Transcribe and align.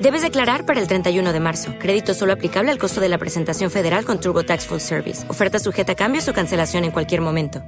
Debes 0.00 0.22
declarar 0.22 0.64
para 0.64 0.80
el 0.80 0.86
31 0.86 1.32
de 1.32 1.40
marzo. 1.40 1.74
Crédito 1.80 2.14
solo 2.14 2.32
aplicable 2.32 2.70
al 2.70 2.78
costo 2.78 3.00
de 3.00 3.08
la 3.08 3.18
presentación 3.18 3.68
federal 3.68 4.04
con 4.04 4.20
TurboTax 4.20 4.66
Full 4.68 4.78
Service. 4.78 5.28
Oferta 5.28 5.58
sujeta 5.58 5.92
a 5.92 5.96
cambios 5.96 6.28
o 6.28 6.32
cancelación 6.32 6.84
en 6.84 6.92
cualquier 6.92 7.20
momento. 7.20 7.64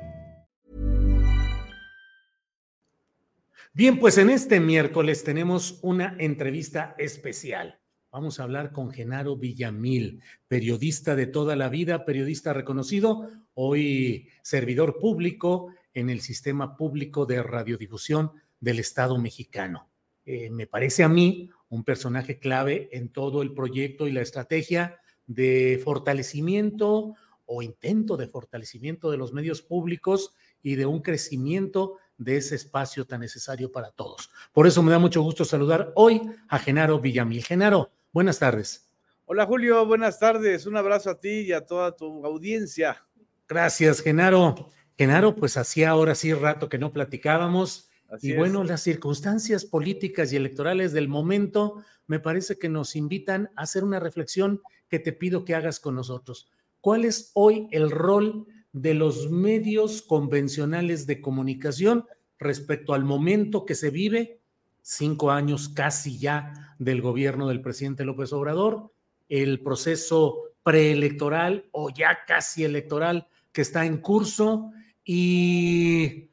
Bien, 3.73 3.99
pues 3.99 4.17
en 4.19 4.31
este 4.31 4.61
miércoles 4.61 5.25
tenemos 5.25 5.81
una 5.83 6.15
entrevista 6.21 6.95
especial. 6.99 7.81
Vamos 8.13 8.39
a 8.39 8.45
hablar 8.45 8.71
con 8.71 8.93
Genaro 8.93 9.37
Villamil, 9.37 10.23
periodista 10.47 11.17
de 11.17 11.27
toda 11.27 11.57
la 11.57 11.69
vida, 11.69 12.05
periodista 12.05 12.53
reconocido, 12.53 13.29
hoy 13.55 14.29
servidor 14.43 14.99
público 15.01 15.73
en 15.95 16.11
el 16.11 16.21
sistema 16.21 16.77
público 16.77 17.27
de 17.27 17.43
radiodifusión 17.43 18.31
del 18.61 18.79
Estado 18.79 19.19
mexicano. 19.19 19.89
Eh, 20.25 20.51
me 20.51 20.67
parece 20.67 21.03
a 21.03 21.09
mí 21.09 21.51
un 21.71 21.85
personaje 21.85 22.39
clave 22.39 22.91
en 22.93 23.09
todo 23.09 23.43
el 23.43 23.55
proyecto 23.55 24.07
y 24.07 24.13
la 24.13 24.21
estrategia 24.21 25.01
de 25.27 25.81
fortalecimiento 25.83 27.15
o 27.47 27.63
intento 27.63 28.17
de 28.17 28.29
fortalecimiento 28.29 29.11
de 29.11 29.17
los 29.17 29.33
medios 29.33 29.63
públicos 29.63 30.35
y 30.63 30.75
de 30.75 30.87
un 30.87 31.01
crecimiento 31.01 31.97
de 32.19 32.37
ese 32.37 32.55
espacio 32.55 33.07
tan 33.07 33.21
necesario 33.21 33.73
para 33.73 33.91
todos. 33.91 34.31
Por 34.53 34.67
eso 34.67 34.83
me 34.83 34.93
da 34.93 34.99
mucho 34.99 35.23
gusto 35.23 35.45
saludar 35.45 35.93
hoy 35.95 36.21
a 36.49 36.59
Genaro 36.59 37.01
Villamil. 37.01 37.45
Genaro, 37.45 37.91
buenas 38.13 38.39
tardes. 38.39 38.91
Hola 39.25 39.47
Julio, 39.47 39.87
buenas 39.87 40.19
tardes. 40.19 40.67
Un 40.67 40.77
abrazo 40.77 41.11
a 41.11 41.19
ti 41.19 41.43
y 41.43 41.53
a 41.53 41.65
toda 41.65 41.97
tu 41.97 42.27
audiencia. 42.27 43.05
Gracias, 43.49 44.01
Genaro. 44.01 44.71
Genaro, 44.99 45.35
pues 45.35 45.57
hacía 45.57 45.91
ahora 45.91 46.15
sí 46.15 46.35
rato 46.35 46.69
que 46.69 46.79
no 46.79 46.93
platicábamos. 46.93 47.90
Y 48.21 48.35
bueno, 48.35 48.65
las 48.65 48.83
circunstancias 48.83 49.65
políticas 49.65 50.33
y 50.33 50.37
electorales 50.37 50.93
del 50.93 51.09
momento 51.09 51.85
me 52.07 52.19
parece 52.19 52.59
que 52.59 52.69
nos 52.69 52.97
invitan 52.97 53.51
a 53.57 53.63
hacer 53.63 53.85
una 53.85 54.01
reflexión 54.01 54.61
que 54.89 54.99
te 54.99 55.13
pido 55.13 55.45
que 55.45 55.55
hagas 55.55 55.79
con 55.79 55.95
nosotros. 55.95 56.51
¿Cuál 56.81 57.05
es 57.05 57.31
hoy 57.35 57.69
el 57.71 57.91
rol 57.91 58.47
de 58.73 58.95
los 58.95 59.31
medios 59.31 60.03
convencionales 60.03 61.07
de 61.07 61.21
comunicación 61.21 62.05
respecto 62.39 62.95
al 62.95 63.05
momento 63.05 63.65
que 63.65 63.75
se 63.75 63.91
vive, 63.91 64.41
cinco 64.83 65.31
años 65.31 65.69
casi 65.69 66.19
ya 66.19 66.75
del 66.79 67.03
gobierno 67.03 67.49
del 67.49 67.61
presidente 67.61 68.05
López 68.05 68.33
Obrador, 68.33 68.93
el 69.29 69.61
proceso 69.61 70.51
preelectoral 70.63 71.69
o 71.73 71.91
ya 71.91 72.19
casi 72.27 72.65
electoral 72.65 73.29
que 73.53 73.63
está 73.63 73.87
en 73.87 73.99
curso 73.99 74.73
y 75.05 76.31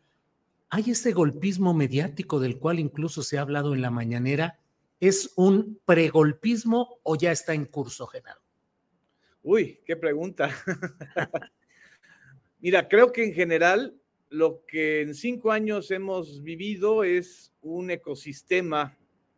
hay 0.69 0.91
ese 0.91 1.13
golpismo 1.13 1.73
mediático 1.73 2.39
del 2.39 2.57
cual 2.57 2.79
incluso 2.79 3.23
se 3.23 3.37
ha 3.37 3.41
hablado 3.41 3.73
en 3.73 3.81
la 3.81 3.91
mañanera. 3.91 4.59
¿Es 4.99 5.33
un 5.35 5.79
pregolpismo 5.85 6.99
o 7.03 7.15
ya 7.15 7.31
está 7.31 7.53
en 7.53 7.65
curso, 7.65 8.07
Genaro? 8.07 8.41
Uy, 9.43 9.79
qué 9.85 9.95
pregunta. 9.95 10.49
Mira, 12.59 12.87
creo 12.87 13.11
que 13.11 13.23
en 13.23 13.33
general 13.33 13.95
lo 14.29 14.65
que 14.65 15.01
en 15.01 15.15
cinco 15.15 15.51
años 15.51 15.91
hemos 15.91 16.43
vivido 16.43 17.03
es 17.03 17.53
un 17.61 17.91
ecosistema 17.91 18.97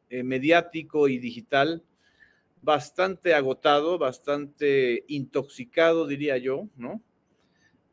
eh, 0.10 0.24
mediático 0.24 1.08
y 1.08 1.20
digital 1.20 1.84
bastante 2.62 3.34
agotado, 3.34 3.98
bastante 3.98 5.06
intoxicado, 5.08 6.08
diría 6.08 6.38
yo, 6.38 6.68
¿no? 6.76 7.02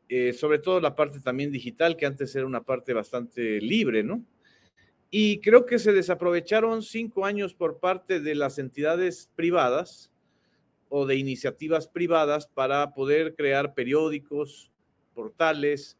Eh, 0.09 0.31
sobre 0.31 0.59
todo 0.59 0.79
la 0.79 0.95
parte 0.95 1.19
también 1.19 1.51
digital, 1.51 1.97
que 1.97 2.05
antes 2.05 2.33
era 2.35 2.45
una 2.45 2.63
parte 2.63 2.93
bastante 2.93 3.59
libre, 3.59 4.03
¿no? 4.03 4.23
Y 5.09 5.39
creo 5.39 5.65
que 5.65 5.79
se 5.79 5.93
desaprovecharon 5.93 6.81
cinco 6.81 7.25
años 7.25 7.53
por 7.53 7.79
parte 7.79 8.19
de 8.19 8.35
las 8.35 8.59
entidades 8.59 9.29
privadas 9.35 10.11
o 10.89 11.05
de 11.05 11.15
iniciativas 11.15 11.87
privadas 11.87 12.47
para 12.47 12.93
poder 12.93 13.35
crear 13.35 13.73
periódicos, 13.73 14.71
portales 15.13 15.97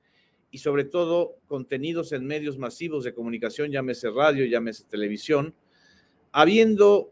y 0.51 0.59
sobre 0.59 0.85
todo 0.85 1.35
contenidos 1.47 2.13
en 2.13 2.25
medios 2.25 2.57
masivos 2.57 3.03
de 3.03 3.13
comunicación, 3.13 3.71
llámese 3.71 4.09
radio, 4.09 4.45
llámese 4.45 4.85
televisión, 4.85 5.53
habiendo 6.31 7.11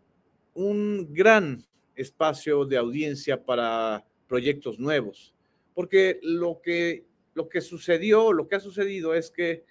un 0.54 1.14
gran 1.14 1.66
espacio 1.96 2.66
de 2.66 2.78
audiencia 2.78 3.44
para 3.44 4.06
proyectos 4.28 4.80
nuevos. 4.80 5.34
Porque 5.76 6.20
lo 6.24 6.62
que, 6.64 7.06
lo 7.36 7.48
que 7.48 7.62
sucedió, 7.62 8.34
lo 8.34 8.48
que 8.48 8.56
ha 8.56 8.60
sucedido 8.60 9.14
es 9.14 9.30
que 9.30 9.64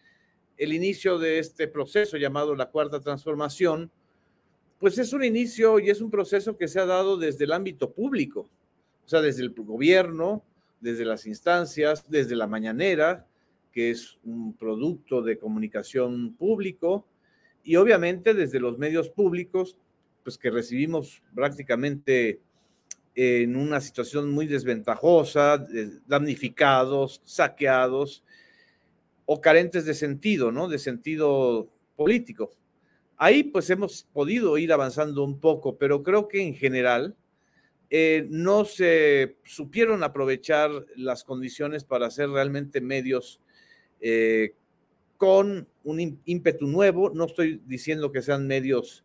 el 0.57 0.73
inicio 0.73 1.19
de 1.19 1.41
este 1.41 1.67
proceso 1.67 2.17
llamado 2.17 2.55
la 2.55 2.71
cuarta 2.71 3.01
transformación, 3.01 3.91
pues 4.79 4.99
es 4.99 5.13
un 5.13 5.25
inicio 5.25 5.81
y 5.81 5.91
es 5.91 6.01
un 6.01 6.11
proceso 6.11 6.57
que 6.57 6.69
se 6.69 6.79
ha 6.79 6.87
dado 6.87 7.17
desde 7.17 7.45
el 7.45 7.53
ámbito 7.53 7.93
público, 7.93 8.49
o 9.05 9.09
sea, 9.09 9.21
desde 9.21 9.43
el 9.43 9.51
gobierno, 9.51 10.45
desde 10.81 11.05
las 11.05 11.27
instancias, 11.27 12.09
desde 12.09 12.37
la 12.37 12.47
mañanera, 12.47 13.27
que 13.73 13.91
es 13.91 14.19
un 14.23 14.55
producto 14.55 15.23
de 15.23 15.39
comunicación 15.39 16.35
público, 16.35 17.07
y 17.65 17.77
obviamente 17.77 18.35
desde 18.35 18.61
los 18.61 18.79
medios 18.79 19.09
públicos, 19.09 19.77
pues 20.23 20.39
que 20.39 20.51
recibimos 20.51 21.23
prácticamente 21.35 22.41
en 23.15 23.57
una 23.57 23.81
situación 23.81 24.31
muy 24.31 24.47
desventajosa, 24.47 25.65
damnificados, 26.07 27.23
saqueados 27.25 28.25
o 29.27 29.41
carentes 29.41 29.85
de 29.85 29.95
sentido, 29.95 30.51
¿no? 30.51 30.69
De 30.69 30.79
sentido 30.79 31.71
político. 31.97 32.53
Ahí 33.17 33.45
pues 33.45 33.71
hemos 33.71 34.09
podido 34.13 34.59
ir 34.59 34.73
avanzando 34.73 35.23
un 35.23 35.39
poco, 35.39 35.79
pero 35.79 36.03
creo 36.03 36.27
que 36.27 36.43
en 36.43 36.55
general 36.55 37.17
eh, 37.91 38.27
no 38.29 38.65
se 38.65 39.37
supieron 39.45 40.03
aprovechar 40.03 40.71
las 40.97 41.23
condiciones 41.23 41.85
para 41.85 42.07
hacer 42.07 42.29
realmente 42.29 42.81
medios 42.81 43.41
eh, 44.01 44.55
con 45.17 45.69
un 45.85 46.21
ímpetu 46.25 46.67
nuevo. 46.67 47.11
No 47.11 47.27
estoy 47.27 47.63
diciendo 47.67 48.11
que 48.11 48.23
sean 48.23 48.49
medios 48.49 49.05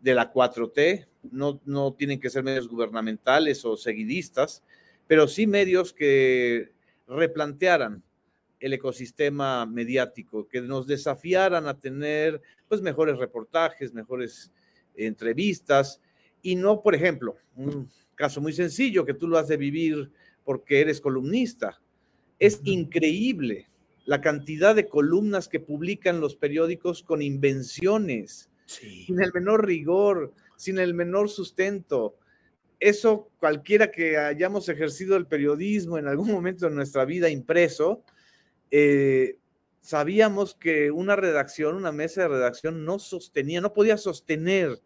de 0.00 0.14
la 0.14 0.32
4T, 0.32 1.06
no, 1.30 1.60
no 1.64 1.92
tienen 1.92 2.20
que 2.20 2.30
ser 2.30 2.42
medios 2.42 2.68
gubernamentales 2.68 3.64
o 3.64 3.76
seguidistas, 3.76 4.62
pero 5.06 5.28
sí 5.28 5.46
medios 5.46 5.92
que 5.92 6.70
replantearan 7.06 8.02
el 8.60 8.74
ecosistema 8.74 9.66
mediático, 9.66 10.46
que 10.46 10.60
nos 10.60 10.86
desafiaran 10.86 11.66
a 11.66 11.78
tener 11.78 12.40
pues 12.68 12.82
mejores 12.82 13.18
reportajes, 13.18 13.94
mejores 13.94 14.52
entrevistas. 14.94 16.00
Y 16.42 16.56
no, 16.56 16.82
por 16.82 16.94
ejemplo, 16.94 17.36
un, 17.56 17.90
caso 18.14 18.40
muy 18.42 18.52
sencillo 18.52 19.06
que 19.06 19.14
tú 19.14 19.26
lo 19.26 19.38
has 19.38 19.48
de 19.48 19.56
vivir 19.56 20.10
porque 20.44 20.82
eres 20.82 21.00
columnista. 21.00 21.80
Es 22.38 22.60
increíble 22.64 23.68
la 24.04 24.20
cantidad 24.20 24.74
de 24.74 24.88
columnas 24.88 25.48
que 25.48 25.58
publican 25.58 26.20
los 26.20 26.36
periódicos 26.36 27.02
con 27.02 27.22
invenciones, 27.22 28.50
sin 28.66 29.22
el 29.22 29.32
menor 29.32 29.66
rigor, 29.66 30.34
sin 30.60 30.78
el 30.78 30.92
menor 30.92 31.30
sustento. 31.30 32.18
Eso 32.78 33.30
cualquiera 33.38 33.90
que 33.90 34.18
hayamos 34.18 34.68
ejercido 34.68 35.16
el 35.16 35.26
periodismo 35.26 35.96
en 35.96 36.06
algún 36.06 36.30
momento 36.30 36.68
de 36.68 36.74
nuestra 36.74 37.06
vida 37.06 37.30
impreso, 37.30 38.04
eh, 38.70 39.38
sabíamos 39.80 40.54
que 40.54 40.90
una 40.90 41.16
redacción, 41.16 41.76
una 41.76 41.92
mesa 41.92 42.20
de 42.20 42.28
redacción 42.28 42.84
no 42.84 42.98
sostenía, 42.98 43.62
no 43.62 43.72
podía 43.72 43.96
sostener 43.96 44.78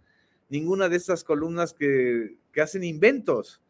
ninguna 0.48 0.88
de 0.88 0.96
estas 0.96 1.24
columnas 1.24 1.74
que, 1.74 2.36
hacen 2.62 2.84
inventos. 2.84 3.60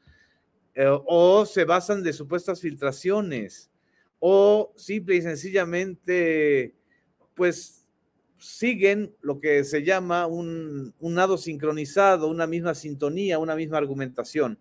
eh, 0.75 0.87
o 1.07 1.47
se 1.47 1.65
basan 1.65 2.03
de 2.03 2.13
supuestas 2.13 2.61
filtraciones, 2.61 3.71
o 4.19 4.75
simple 4.77 5.17
y 5.17 5.23
sencillamente, 5.23 6.75
pues 7.35 7.84
siguen 8.39 9.15
lo 9.21 9.41
que 9.41 9.65
se 9.65 9.83
llama 9.83 10.27
un, 10.27 10.95
un 10.99 11.15
nado 11.15 11.39
sincronizado, 11.39 12.29
una 12.29 12.47
misma 12.47 12.75
sintonía, 12.75 13.39
una 13.39 13.57
misma 13.57 13.79
argumentación. 13.79 14.59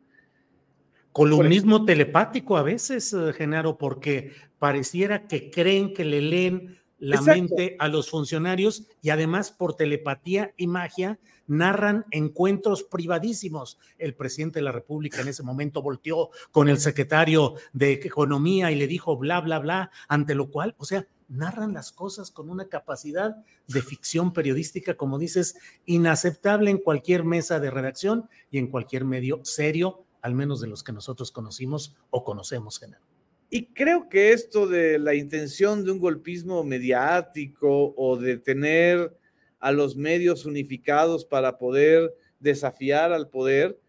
Columnismo 1.12 1.86
telepático 1.86 2.58
a 2.58 2.64
veces, 2.64 3.14
eh, 3.14 3.34
Genaro, 3.34 3.78
porque 3.78 4.32
pareciera 4.58 5.28
que 5.28 5.52
creen 5.52 5.94
que 5.94 6.06
le 6.06 6.22
leen 6.22 6.78
la 6.98 7.22
mente 7.22 7.76
a 7.80 7.88
los 7.88 8.10
funcionarios 8.10 8.88
y 9.02 9.10
además 9.10 9.52
por 9.52 9.76
telepatía 9.76 10.54
y 10.58 10.68
magia 10.68 11.20
narran 11.46 12.06
encuentros 12.12 12.84
privadísimos. 12.84 13.78
El 13.98 14.16
presidente 14.16 14.60
de 14.60 14.64
la 14.64 14.72
República 14.72 15.22
en 15.22 15.28
ese 15.28 15.44
momento 15.44 15.82
volteó 15.82 16.30
con 16.52 16.70
el 16.70 16.80
secretario 16.80 17.56
de 17.74 17.94
Economía 17.94 18.72
y 18.72 18.76
le 18.76 18.88
dijo 18.88 19.18
bla, 19.18 19.42
bla, 19.42 19.60
bla, 19.60 19.92
ante 20.08 20.34
lo 20.34 20.50
cual, 20.50 20.76
o 20.78 20.86
sea, 20.86 21.06
narran 21.34 21.74
las 21.74 21.92
cosas 21.92 22.32
con 22.32 22.50
una 22.50 22.70
capacidad 22.70 23.36
de 23.68 23.82
ficción 23.82 24.34
periodística, 24.34 24.96
como 24.96 25.18
dices, 25.18 25.56
inaceptable 25.86 26.72
en 26.72 26.78
cualquier 26.78 27.24
mesa 27.24 27.60
de 27.60 27.72
redacción 27.72 28.30
y 28.52 28.60
en 28.60 28.68
cualquier 28.68 29.06
medio 29.06 29.42
serio, 29.44 30.06
al 30.22 30.36
menos 30.36 30.62
de 30.62 30.68
los 30.68 30.84
que 30.84 30.94
nosotros 30.94 31.32
conocimos 31.32 31.96
o 32.10 32.24
conocemos, 32.24 32.80
Genaro. 32.80 33.04
Y 33.50 33.68
creo 33.68 34.10
que 34.10 34.34
esto 34.34 34.68
de 34.68 34.98
la 34.98 35.14
intención 35.14 35.84
de 35.84 35.92
un 35.92 36.00
golpismo 36.00 36.64
mediático 36.64 37.94
o 37.96 38.18
de 38.18 38.38
tener 38.38 39.16
a 39.60 39.72
los 39.72 39.96
medios 39.96 40.46
unificados 40.46 41.24
para 41.24 41.58
poder 41.58 42.14
desafiar 42.40 43.14
al 43.14 43.30
poder, 43.30 43.80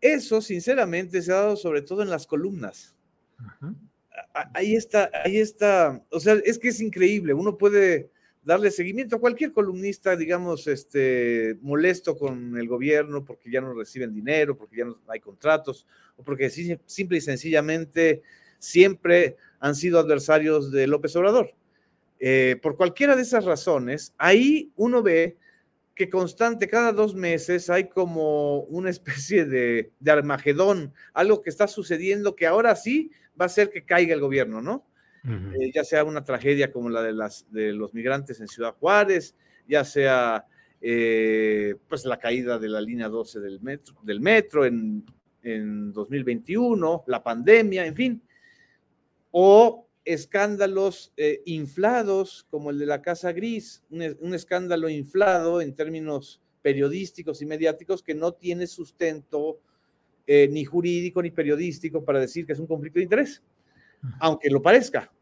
eso 0.00 0.40
sinceramente 0.40 1.22
se 1.22 1.30
ha 1.32 1.36
dado 1.36 1.56
sobre 1.56 1.82
todo 1.82 2.02
en 2.02 2.10
las 2.10 2.26
columnas. 2.26 2.96
Ahí 4.54 4.76
está, 4.76 5.10
ahí 5.24 5.38
está, 5.38 6.02
o 6.10 6.20
sea, 6.20 6.34
es 6.44 6.58
que 6.58 6.68
es 6.68 6.80
increíble, 6.80 7.32
uno 7.32 7.56
puede 7.56 8.10
darle 8.42 8.70
seguimiento 8.70 9.16
a 9.16 9.20
cualquier 9.20 9.52
columnista, 9.52 10.16
digamos, 10.16 10.66
este, 10.66 11.56
molesto 11.62 12.16
con 12.16 12.56
el 12.58 12.66
gobierno 12.66 13.24
porque 13.24 13.50
ya 13.50 13.60
no 13.60 13.72
reciben 13.72 14.12
dinero, 14.12 14.56
porque 14.56 14.76
ya 14.76 14.84
no 14.84 14.98
hay 15.08 15.20
contratos, 15.20 15.86
o 16.16 16.24
porque 16.24 16.50
simple 16.50 17.18
y 17.18 17.20
sencillamente 17.20 18.22
siempre 18.58 19.36
han 19.60 19.74
sido 19.74 19.98
adversarios 19.98 20.72
de 20.72 20.86
López 20.86 21.14
Obrador. 21.16 21.54
Eh, 22.18 22.56
por 22.62 22.76
cualquiera 22.76 23.16
de 23.16 23.22
esas 23.22 23.44
razones, 23.44 24.14
ahí 24.18 24.70
uno 24.76 25.02
ve 25.02 25.36
que 25.94 26.08
constante, 26.08 26.68
cada 26.68 26.92
dos 26.92 27.14
meses 27.14 27.68
hay 27.68 27.88
como 27.88 28.60
una 28.60 28.90
especie 28.90 29.44
de, 29.44 29.90
Armagedón, 30.06 30.92
algo 31.12 31.42
que 31.42 31.50
está 31.50 31.68
sucediendo 31.68 32.34
que 32.34 32.46
ahora 32.46 32.74
sí 32.76 33.10
va 33.40 33.44
a 33.44 33.46
hacer 33.46 33.70
que 33.70 33.84
caiga 33.84 34.14
el 34.14 34.20
gobierno, 34.20 34.60
¿no? 34.60 34.86
Eh, 35.24 35.70
ya 35.72 35.84
sea 35.84 36.02
una 36.02 36.24
tragedia 36.24 36.72
como 36.72 36.90
la 36.90 37.00
de, 37.00 37.12
las, 37.12 37.46
de 37.52 37.72
los 37.72 37.94
migrantes 37.94 38.40
en 38.40 38.48
Ciudad 38.48 38.74
Juárez, 38.74 39.36
ya 39.68 39.84
sea 39.84 40.46
eh, 40.80 41.76
pues 41.88 42.04
la 42.04 42.18
caída 42.18 42.58
de 42.58 42.68
la 42.68 42.80
línea 42.80 43.08
12 43.08 43.38
del 43.38 43.60
metro, 43.60 43.94
del 44.02 44.20
metro 44.20 44.66
en, 44.66 45.04
en 45.44 45.92
2021, 45.92 47.04
la 47.06 47.22
pandemia, 47.22 47.86
en 47.86 47.94
fin 47.94 48.22
o 49.32 49.88
escándalos 50.04 51.12
eh, 51.16 51.42
inflados 51.46 52.46
como 52.50 52.70
el 52.70 52.78
de 52.78 52.86
la 52.86 53.02
Casa 53.02 53.32
Gris, 53.32 53.82
un, 53.90 54.34
escándalo 54.34 54.88
inflado 54.88 55.60
en 55.60 55.74
términos 55.74 56.40
periodísticos 56.60 57.42
y 57.42 57.46
mediáticos 57.46 58.02
que 58.02 58.14
no 58.14 58.32
tiene 58.32 58.66
sustento 58.66 59.60
eh, 60.26 60.48
ni 60.50 60.64
jurídico 60.64 61.22
ni 61.22 61.30
periodístico 61.30 62.04
para 62.04 62.20
decir 62.20 62.46
que 62.46 62.52
es 62.52 62.58
un 62.58 62.66
conflicto 62.66 62.98
de 62.98 63.04
interés, 63.04 63.42
aunque 64.20 64.50
lo 64.50 64.62
parezca. 64.62 65.12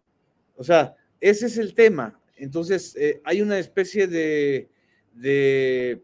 O 0.56 0.64
sea, 0.64 0.94
ese 1.20 1.47
es 1.47 1.58
el 1.58 1.75
tema. 1.75 2.20
Entonces, 2.37 2.97
eh, 2.97 3.20
hay 3.25 3.43
una 3.43 3.58
especie 3.58 4.06
de, 4.06 4.69
de, 5.14 6.02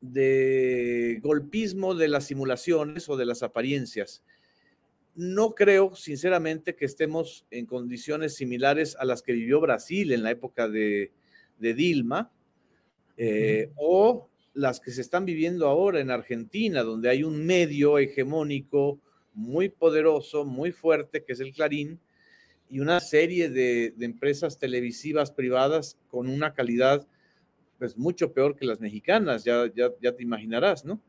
de 0.00 1.18
golpismo 1.22 1.94
de 1.94 2.08
las 2.08 2.24
simulaciones 2.24 3.08
o 3.08 3.16
de 3.16 3.26
las 3.26 3.42
apariencias 3.42 4.22
no 5.14 5.54
creo, 5.54 5.94
sinceramente, 5.94 6.74
que 6.74 6.84
estemos 6.84 7.46
en 7.50 7.66
condiciones 7.66 8.36
similares 8.36 8.96
a 8.98 9.04
las 9.04 9.22
que 9.22 9.32
vivió 9.32 9.60
Brasil 9.60 10.12
en 10.12 10.22
la 10.22 10.30
época 10.30 10.68
de, 10.68 11.12
Dilma 11.58 12.32
eh, 13.18 13.70
o 13.76 14.30
las 14.52 14.80
que 14.80 14.90
se 14.90 15.00
están 15.00 15.24
viviendo 15.24 15.68
ahora 15.68 16.00
en 16.00 16.10
Argentina, 16.10 16.82
donde 16.82 17.08
hay 17.08 17.22
un 17.22 17.44
medio 17.46 17.98
hegemónico 17.98 19.00
muy 19.32 19.68
poderoso, 19.68 20.44
muy 20.44 20.72
fuerte, 20.72 21.24
que 21.24 21.32
es 21.32 21.40
el 21.40 21.52
Clarín, 21.52 22.00
y 22.68 22.80
una 22.80 23.00
serie 23.00 23.50
de, 23.50 23.94
empresas 24.00 24.58
televisivas 24.58 25.30
privadas 25.32 25.98
con 26.08 26.28
una 26.28 26.54
calidad 26.54 27.06
pues 27.78 27.96
mucho 27.96 28.32
peor 28.32 28.54
que 28.56 28.66
las 28.66 28.78
mexicanas, 28.78 29.42
ya, 29.42 29.64
ya, 29.74 30.14
te 30.14 30.22
imaginarás, 30.22 30.84
¿no? 30.84 31.00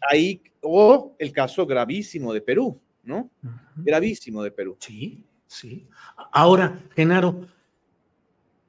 Ahí, 0.00 0.42
o 0.62 1.14
el 1.18 1.30
caso 1.30 1.66
gravísimo 1.66 2.32
de 2.32 2.40
Perú, 2.40 2.80
¿no? 3.04 3.30
Gravísimo 3.76 4.42
de 4.42 4.50
Perú. 4.50 4.76
Sí, 4.80 5.26
sí. 5.46 5.86
Ahora, 6.32 6.82
Genaro, 6.96 7.46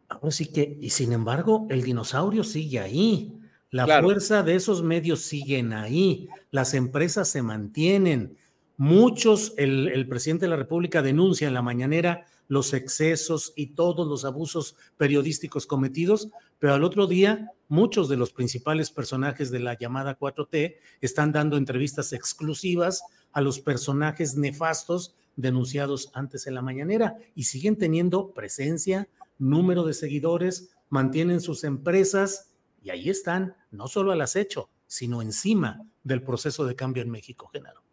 ahora 0.09 0.31
sí 0.31 0.51
que, 0.51 0.77
y 0.81 0.89
sin 0.89 1.13
embargo, 1.13 1.67
el 1.69 1.83
dinosaurio 1.83 2.43
sigue 2.43 2.79
ahí. 2.79 3.38
La 3.71 4.01
fuerza 4.01 4.43
de 4.43 4.55
esos 4.55 4.81
medios 4.81 5.21
siguen 5.21 5.73
ahí. 5.73 6.27
Las 6.51 6.73
empresas 6.73 7.29
se 7.29 7.41
mantienen. 7.41 8.37
Muchos, 8.77 9.53
el, 9.57 9.89
el 9.89 10.07
presidente 10.07 10.45
de 10.45 10.49
la 10.49 10.55
República 10.55 11.01
denuncia 11.01 11.47
en 11.47 11.53
la 11.53 11.61
mañanera 11.61 12.25
los 12.49 12.73
excesos 12.73 13.53
y 13.55 13.67
todos 13.67 14.07
los 14.07 14.25
abusos 14.25 14.75
periodísticos 14.97 15.67
cometidos, 15.67 16.29
pero 16.57 16.73
al 16.73 16.83
otro 16.83 17.05
día 17.05 17.51
muchos 17.67 18.09
de 18.09 18.17
los 18.17 18.33
principales 18.33 18.89
personajes 18.89 19.51
de 19.51 19.59
la 19.59 19.77
llamada 19.77 20.17
4T 20.17 20.75
están 20.99 21.31
dando 21.31 21.55
entrevistas 21.55 22.11
exclusivas 22.11 23.03
a 23.31 23.41
los 23.41 23.59
personajes 23.59 24.35
nefastos 24.35 25.15
denunciados 25.35 26.09
antes 26.13 26.47
en 26.47 26.55
la 26.55 26.63
mañanera 26.63 27.15
y 27.35 27.43
siguen 27.43 27.77
teniendo 27.77 28.33
presencia, 28.33 29.07
número 29.37 29.85
de 29.85 29.93
seguidores, 29.93 30.71
mantienen 30.89 31.39
sus 31.39 31.63
empresas 31.63 32.48
y 32.81 32.89
ahí 32.89 33.09
están, 33.09 33.55
no 33.71 33.87
solo 33.87 34.11
al 34.11 34.21
acecho, 34.21 34.69
sino 34.87 35.21
encima 35.21 35.85
del 36.03 36.23
proceso 36.23 36.65
de 36.65 36.75
cambio 36.75 37.03
en 37.03 37.09
México, 37.09 37.47
Genaro. 37.47 37.83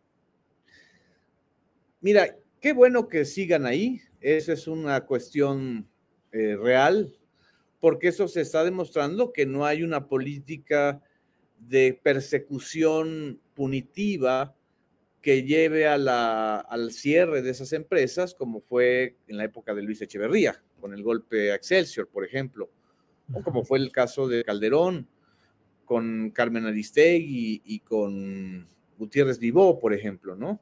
Mira, 2.01 2.37
qué 2.61 2.73
bueno 2.73 3.09
que 3.09 3.25
sigan 3.25 3.67
ahí, 3.67 4.01
esa 4.21 4.53
es 4.53 4.67
una 4.67 5.01
cuestión 5.07 5.89
eh, 6.33 6.57
real, 6.57 7.17
porque 7.81 8.09
eso 8.09 8.29
se 8.29 8.41
está 8.41 8.65
demostrando 8.65 9.33
que 9.33 9.47
no 9.47 9.65
hay 9.65 9.83
una 9.83 10.09
política 10.09 11.03
de 11.59 11.99
persecución 12.03 13.41
punitiva 13.55 14.55
que 15.21 15.43
lleve 15.43 15.89
al 15.89 16.93
cierre 16.93 17.43
de 17.43 17.51
esas 17.51 17.73
empresas, 17.73 18.35
como 18.35 18.61
fue 18.61 19.17
en 19.27 19.37
la 19.37 19.45
época 19.45 19.75
de 19.75 19.83
Luis 19.83 20.01
Echeverría, 20.01 20.63
con 20.81 20.95
el 20.95 21.03
golpe 21.03 21.51
a 21.51 21.57
Excelsior, 21.57 22.07
por 22.09 22.25
ejemplo, 22.25 22.71
o 23.33 23.43
como 23.43 23.65
fue 23.65 23.79
el 23.79 23.93
caso 23.93 24.29
de 24.29 24.45
Calderón, 24.45 25.09
con 25.85 26.31
Carmen 26.31 26.67
Aristegui 26.67 27.63
y, 27.65 27.81
con 27.81 28.67
Gutiérrez 28.99 29.39
Vivó, 29.39 29.79
por 29.79 29.95
ejemplo, 29.95 30.37
¿no? 30.37 30.61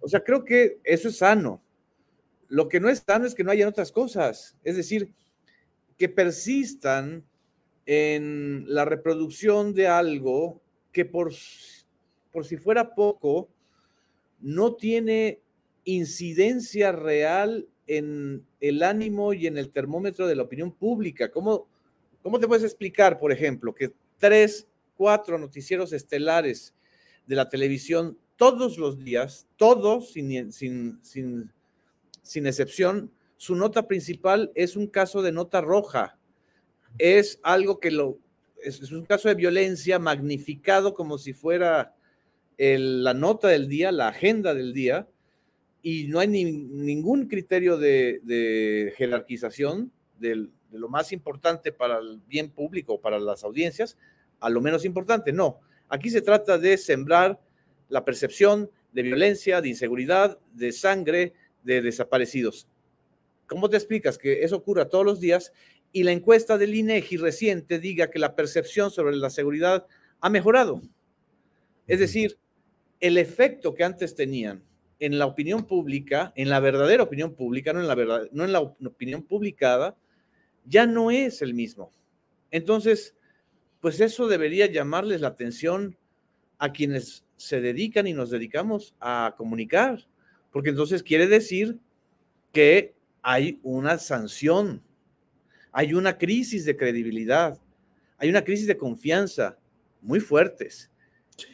O 0.00 0.08
sea, 0.08 0.24
creo 0.24 0.44
que 0.44 0.80
eso 0.84 1.08
es 1.08 1.18
sano. 1.18 1.62
Lo 2.48 2.68
que 2.68 2.80
no 2.80 2.88
es 2.88 3.04
sano 3.06 3.26
es 3.26 3.34
que 3.34 3.44
no 3.44 3.50
hayan 3.50 3.68
otras 3.68 3.92
cosas, 3.92 4.56
es 4.64 4.76
decir, 4.76 5.12
que 5.98 6.08
persistan 6.08 7.24
en 7.86 8.64
la 8.66 8.84
reproducción 8.84 9.74
de 9.74 9.86
algo 9.86 10.62
que 10.92 11.04
por, 11.04 11.32
por 12.32 12.44
si 12.44 12.56
fuera 12.56 12.94
poco, 12.94 13.48
no 14.40 14.74
tiene 14.74 15.40
incidencia 15.84 16.92
real 16.92 17.68
en 17.86 18.46
el 18.60 18.82
ánimo 18.82 19.34
y 19.34 19.46
en 19.46 19.58
el 19.58 19.70
termómetro 19.70 20.26
de 20.26 20.36
la 20.36 20.44
opinión 20.44 20.72
pública. 20.72 21.30
¿Cómo, 21.30 21.68
cómo 22.24 22.40
te 22.40 22.48
puedes 22.48 22.64
explicar, 22.64 23.18
por 23.18 23.32
ejemplo, 23.32 23.74
que 23.74 23.92
tres, 24.18 24.66
cuatro 24.96 25.38
noticieros 25.38 25.92
estelares 25.92 26.74
de 27.26 27.36
la 27.36 27.50
televisión 27.50 28.18
todos 28.36 28.78
los 28.78 28.98
días, 28.98 29.46
todos 29.56 30.12
sin, 30.12 30.50
sin, 30.50 31.50
excepción, 32.46 33.12
su 33.36 33.54
nota 33.54 33.86
principal 33.86 34.50
es 34.54 34.74
un 34.74 34.86
caso 34.86 35.20
de 35.20 35.32
nota 35.32 35.60
roja? 35.60 36.18
Es 36.96 37.40
algo 37.42 37.78
que 37.78 37.90
lo, 37.90 38.18
es 38.62 38.90
un 38.90 39.04
caso 39.04 39.28
de 39.28 39.34
violencia 39.34 39.98
magnificado 39.98 40.94
como 40.94 41.18
si 41.18 41.34
fuera 41.34 41.94
la 42.56 43.12
nota 43.12 43.48
del 43.48 43.68
día, 43.68 43.92
la 43.92 44.08
agenda 44.08 44.54
del 44.54 44.72
día, 44.72 45.06
y 45.82 46.04
no 46.04 46.20
hay 46.20 46.28
ningún 46.28 47.28
criterio 47.28 47.76
de, 47.76 48.94
jerarquización 48.96 49.92
de 50.32 50.78
lo 50.78 50.88
más 50.88 51.12
importante 51.12 51.72
para 51.72 51.98
el 51.98 52.20
bien 52.26 52.50
público, 52.50 53.00
para 53.00 53.18
las 53.18 53.44
audiencias, 53.44 53.96
a 54.40 54.50
lo 54.50 54.60
menos 54.60 54.84
importante. 54.84 55.32
No, 55.32 55.60
aquí 55.88 56.10
se 56.10 56.22
trata 56.22 56.58
de 56.58 56.76
sembrar 56.76 57.40
la 57.88 58.04
percepción 58.04 58.70
de 58.92 59.02
violencia, 59.02 59.60
de 59.60 59.68
inseguridad, 59.68 60.38
de 60.52 60.72
sangre, 60.72 61.34
de 61.62 61.82
desaparecidos. 61.82 62.68
¿Cómo 63.46 63.68
te 63.68 63.76
explicas 63.76 64.18
que 64.18 64.42
eso 64.42 64.56
ocurra 64.56 64.88
todos 64.88 65.04
los 65.04 65.20
días 65.20 65.52
y 65.92 66.02
la 66.02 66.12
encuesta 66.12 66.58
del 66.58 66.74
INEGI 66.74 67.16
reciente 67.18 67.78
diga 67.78 68.10
que 68.10 68.18
la 68.18 68.34
percepción 68.34 68.90
sobre 68.90 69.16
la 69.16 69.30
seguridad 69.30 69.86
ha 70.20 70.30
mejorado? 70.30 70.80
Es 71.86 71.98
decir, 71.98 72.38
el 73.00 73.18
efecto 73.18 73.74
que 73.74 73.84
antes 73.84 74.14
tenían 74.14 74.62
en 74.98 75.18
la 75.18 75.26
opinión 75.26 75.66
pública, 75.66 76.32
en 76.36 76.48
la 76.48 76.60
verdadera 76.60 77.02
opinión 77.02 77.34
pública, 77.34 77.72
no 77.72 77.80
en 77.80 77.88
la, 77.88 77.94
verdad, 77.94 78.28
no 78.32 78.44
en 78.44 78.52
la 78.52 78.60
opinión 78.60 79.22
publicada, 79.22 79.96
ya 80.64 80.86
no 80.86 81.10
es 81.10 81.42
el 81.42 81.54
mismo. 81.54 81.92
Entonces, 82.50 83.14
pues 83.80 84.00
eso 84.00 84.28
debería 84.28 84.66
llamarles 84.66 85.20
la 85.20 85.28
atención 85.28 85.96
a 86.58 86.72
quienes 86.72 87.24
se 87.36 87.60
dedican 87.60 88.06
y 88.06 88.12
nos 88.12 88.30
dedicamos 88.30 88.94
a 89.00 89.34
comunicar, 89.36 90.06
porque 90.50 90.70
entonces 90.70 91.02
quiere 91.02 91.26
decir 91.26 91.78
que 92.52 92.94
hay 93.22 93.58
una 93.62 93.98
sanción, 93.98 94.82
hay 95.72 95.94
una 95.94 96.16
crisis 96.16 96.64
de 96.64 96.76
credibilidad, 96.76 97.58
hay 98.18 98.30
una 98.30 98.44
crisis 98.44 98.66
de 98.66 98.76
confianza 98.76 99.58
muy 100.00 100.20
fuertes 100.20 100.90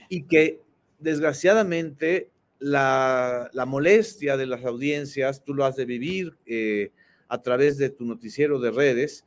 y 0.09 0.25
que 0.25 0.61
desgraciadamente 0.99 2.31
la, 2.59 3.51
molestia 3.67 4.37
de 4.37 4.47
las 4.47 4.65
audiencias, 4.65 5.43
tú 5.43 5.55
lo 5.55 5.65
has 5.65 5.77
de 5.77 5.87
vivir 5.87 6.37
eh, 6.47 6.93
a 7.31 7.41
través 7.41 7.79
de 7.79 7.89
tu 7.89 8.05
noticiero 8.05 8.59
de 8.59 8.71
redes, 8.71 9.25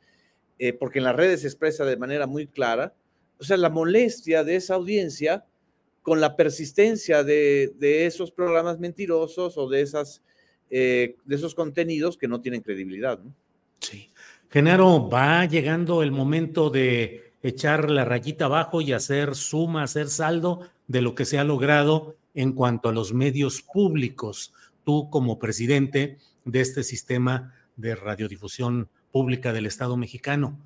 eh, 0.58 0.72
porque 0.72 0.98
en 0.98 1.04
las 1.04 1.16
redes 1.16 1.40
se 1.40 1.48
expresa 1.48 1.84
de 1.84 1.96
manera 1.96 2.26
muy 2.26 2.46
clara, 2.46 2.94
o 3.40 3.44
sea, 3.44 3.56
la 3.56 3.70
molestia 3.70 4.44
de 4.44 4.56
esa 4.56 4.74
audiencia 4.74 5.44
con 6.02 6.20
la 6.20 6.36
persistencia 6.36 7.24
de, 7.24 7.72
esos 8.06 8.30
programas 8.30 8.78
mentirosos 8.78 9.56
o 9.56 9.68
de, 9.68 9.80
esas, 9.80 10.22
eh, 10.70 11.16
de 11.24 11.34
esos 11.34 11.54
contenidos 11.54 12.18
que 12.18 12.28
no 12.28 12.40
tienen 12.40 12.60
credibilidad. 12.60 13.18
¿no? 13.18 13.34
Sí. 13.80 14.10
Genaro, 14.50 15.08
va 15.08 15.46
llegando 15.46 16.02
el 16.02 16.12
momento 16.12 16.68
de 16.70 17.32
echar 17.42 17.90
la 17.90 18.04
rayita 18.04 18.44
abajo 18.44 18.82
y 18.82 18.92
hacer 18.92 19.34
suma, 19.34 19.82
hacer 19.82 20.08
saldo 20.08 20.68
de 20.86 21.00
lo 21.02 21.14
que 21.14 21.24
se 21.24 21.38
ha 21.38 21.44
logrado 21.44 22.16
en 22.34 22.52
cuanto 22.52 22.90
a 22.90 22.92
los 22.92 23.14
medios 23.14 23.62
públicos. 23.62 24.52
Tú 24.84 25.08
como 25.10 25.38
presidente 25.38 26.18
de 26.44 26.60
este 26.60 26.84
sistema 26.84 27.54
de 27.76 27.94
radiodifusión 27.94 28.88
pública 29.12 29.52
del 29.52 29.66
Estado 29.66 29.96
mexicano, 29.96 30.58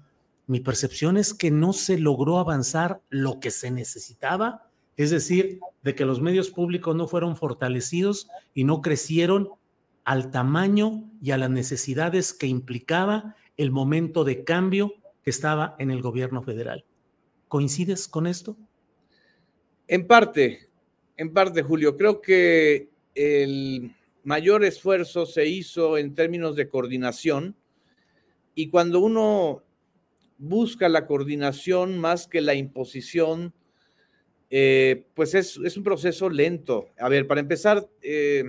mi 0.47 0.61
percepción 0.61 1.17
es 1.17 1.35
que 1.35 1.51
no 1.51 1.73
se 1.73 1.99
logró 1.99 2.39
avanzar 2.39 3.03
lo 3.11 3.41
que 3.41 3.51
se 3.51 3.71
necesitaba 3.71 4.69
es 4.99 5.11
decir, 5.11 5.61
de 5.85 5.95
que 5.95 6.05
los 6.05 6.21
medios 6.21 6.51
públicos 6.51 6.95
no 6.95 7.07
fueron 7.07 7.37
fortalecidos 7.37 8.29
y 8.53 8.65
no 8.65 8.83
crecieron 8.83 9.49
al 10.05 10.33
tamaño 10.33 11.09
y 11.23 11.31
a 11.31 11.39
las 11.39 11.51
necesidades 11.51 12.35
que 12.35 12.49
implicaba 12.49 13.37
el 13.57 13.71
momento 13.71 14.25
de 14.25 14.43
cambio 14.43 14.95
que 15.23 15.31
estaba 15.31 15.77
en 15.79 15.93
el 15.93 16.03
gobierno 16.03 16.43
federal. 16.43 16.85
¿Coincides 17.47 18.09
con 18.09 18.27
esto? 18.27 18.57
En 19.87 20.09
parte, 20.09 20.69
en 21.17 21.33
parte, 21.33 21.63
Julio. 21.63 21.97
Creo 21.97 22.21
que 22.21 22.91
el 23.15 23.95
mayor 24.29 24.63
esfuerzo 24.63 25.25
se 25.25 25.47
hizo 25.47 25.97
en 25.97 26.15
términos 26.15 26.55
de 26.55 26.69
coordinación 26.69 27.57
y 28.55 28.69
cuando 28.69 29.01
uno 29.01 29.63
busca 30.37 30.91
la 30.91 31.07
coordinación 31.07 31.99
más 31.99 32.29
que 32.29 32.43
la 32.43 32.55
imposición 32.55 33.55
eh, 34.51 35.07
pues 35.15 35.35
es, 35.35 35.57
un 35.57 35.83
proceso 35.83 36.29
lento. 36.29 36.91
A 36.99 37.09
ver, 37.09 37.27
para 37.27 37.41
empezar, 37.41 37.89
eh, 38.03 38.45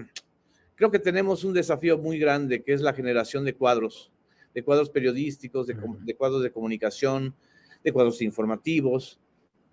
creo 0.76 0.92
que 0.92 1.00
tenemos 1.00 1.46
un 1.46 1.54
desafío 1.54 1.98
muy 1.98 2.20
grande, 2.20 2.62
que 2.62 2.74
es 2.74 2.82
la 2.82 2.94
generación 2.94 3.46
de 3.46 3.54
cuadros, 3.54 4.12
de 4.54 4.64
cuadros 4.64 4.90
periodísticos, 4.90 5.66
de, 5.66 5.78
cuadros 6.18 6.44
de 6.44 6.52
comunicación, 6.52 7.34
de 7.86 7.94
cuadros 7.94 8.22
informativos, 8.22 9.18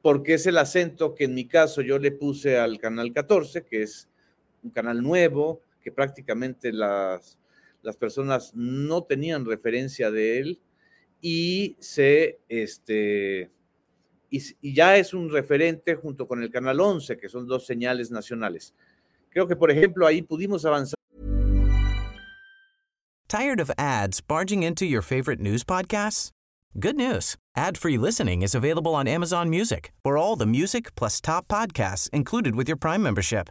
porque 0.02 0.34
es 0.34 0.46
el 0.46 0.58
acento 0.58 1.16
que 1.16 1.24
en 1.24 1.34
mi 1.34 1.46
caso 1.46 1.82
yo 1.82 1.98
le 1.98 2.12
puse 2.12 2.58
al 2.58 2.78
canal 2.78 3.12
14, 3.12 3.64
que 3.64 3.82
es 3.82 4.08
un 4.62 4.70
canal 4.70 5.02
nuevo, 5.02 5.62
que 5.86 5.92
prácticamente 5.92 6.72
las, 6.72 7.38
personas 8.00 8.52
no 8.56 9.04
tenían 9.04 9.44
referencia 9.44 10.10
de 10.10 10.40
él 10.40 10.60
y 11.20 11.76
se, 11.78 12.40
este, 12.48 13.52
y, 14.28 14.74
ya 14.74 14.96
es 14.96 15.14
un 15.14 15.30
referente 15.30 15.94
junto 15.94 16.26
con 16.26 16.42
el 16.42 16.50
Canal 16.50 16.80
11, 16.80 17.18
que 17.18 17.28
son 17.28 17.46
dos 17.46 17.66
señales 17.66 18.10
nacionales. 18.10 18.74
Creo 19.30 19.46
que, 19.46 19.54
por 19.54 19.70
ejemplo, 19.70 20.08
ahí 20.08 20.22
pudimos 20.22 20.64
avanzar. 20.64 20.96
Tired 23.28 23.60
of 23.60 23.70
ads 23.78 24.20
barging 24.20 24.64
into 24.64 24.84
your 24.86 25.02
favorite 25.02 25.40
news 25.40 25.62
podcasts? 25.62 26.32
Good 26.80 26.96
news. 26.96 27.36
Ad-free 27.54 27.96
listening 27.96 28.42
is 28.42 28.56
available 28.56 28.92
on 28.96 29.06
Amazon 29.06 29.48
Music 29.48 29.92
for 30.02 30.18
all 30.18 30.34
the 30.34 30.46
music 30.46 30.96
plus 30.96 31.20
top 31.20 31.46
podcasts 31.46 32.10
included 32.10 32.56
with 32.56 32.66
your 32.66 32.76
Prime 32.76 33.04
membership. 33.04 33.50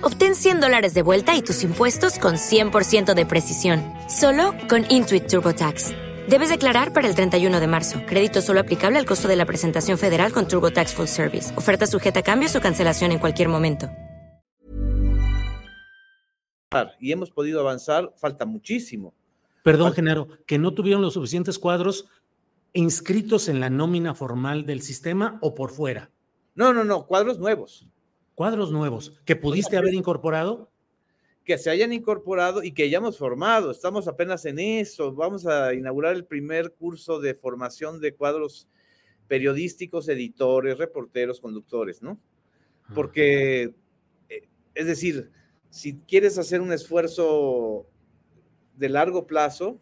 Obtén 0.00 0.34
100 0.34 0.60
dólares 0.60 0.92
de 0.92 1.02
vuelta 1.02 1.34
y 1.36 1.42
tus 1.42 1.62
impuestos 1.62 2.18
con 2.18 2.34
100% 2.34 3.14
de 3.14 3.24
precisión, 3.26 3.82
solo 4.08 4.54
con 4.68 4.84
Intuit 4.90 5.26
TurboTax. 5.26 5.92
Debes 6.28 6.50
declarar 6.50 6.92
para 6.92 7.08
el 7.08 7.14
31 7.14 7.58
de 7.58 7.66
marzo. 7.66 8.00
Crédito 8.06 8.42
solo 8.42 8.60
aplicable 8.60 8.98
al 8.98 9.06
costo 9.06 9.28
de 9.28 9.36
la 9.36 9.46
presentación 9.46 9.96
federal 9.96 10.32
con 10.32 10.46
Turbo 10.46 10.70
Tax 10.70 10.92
Full 10.94 11.06
Service. 11.06 11.56
Oferta 11.56 11.86
sujeta 11.86 12.20
a 12.20 12.22
cambios 12.22 12.54
o 12.54 12.60
cancelación 12.60 13.12
en 13.12 13.18
cualquier 13.18 13.48
momento. 13.48 13.88
Y 17.00 17.12
hemos 17.12 17.30
podido 17.30 17.60
avanzar, 17.60 18.12
falta 18.18 18.44
muchísimo. 18.44 19.14
Perdón, 19.64 19.94
Genaro, 19.94 20.28
que 20.46 20.58
no 20.58 20.74
tuvieron 20.74 21.02
los 21.02 21.14
suficientes 21.14 21.58
cuadros 21.58 22.06
inscritos 22.72 23.48
en 23.48 23.58
la 23.58 23.70
nómina 23.70 24.14
formal 24.14 24.66
del 24.66 24.82
sistema 24.82 25.38
o 25.40 25.54
por 25.54 25.70
fuera. 25.70 26.10
No, 26.54 26.72
no, 26.72 26.84
no, 26.84 27.06
cuadros 27.06 27.38
nuevos. 27.38 27.88
Cuadros 28.38 28.70
nuevos 28.70 29.20
que 29.24 29.34
pudiste 29.34 29.76
haber 29.76 29.94
incorporado 29.94 30.70
que 31.44 31.58
se 31.58 31.70
hayan 31.70 31.92
incorporado 31.92 32.62
y 32.62 32.70
que 32.70 32.84
hayamos 32.84 33.18
formado. 33.18 33.72
Estamos 33.72 34.06
apenas 34.06 34.44
en 34.44 34.60
eso. 34.60 35.12
Vamos 35.12 35.44
a 35.44 35.74
inaugurar 35.74 36.14
el 36.14 36.24
primer 36.24 36.72
curso 36.74 37.18
de 37.18 37.34
formación 37.34 38.00
de 38.00 38.14
cuadros 38.14 38.68
periodísticos, 39.26 40.08
editores, 40.08 40.78
reporteros, 40.78 41.40
conductores, 41.40 42.00
¿no? 42.00 42.20
Porque, 42.94 43.74
eh, 44.28 44.48
es 44.72 44.86
decir, 44.86 45.32
si 45.68 45.94
quieres 46.06 46.38
hacer 46.38 46.60
un 46.60 46.72
esfuerzo 46.72 47.88
de 48.76 48.88
largo 48.88 49.26
plazo, 49.26 49.80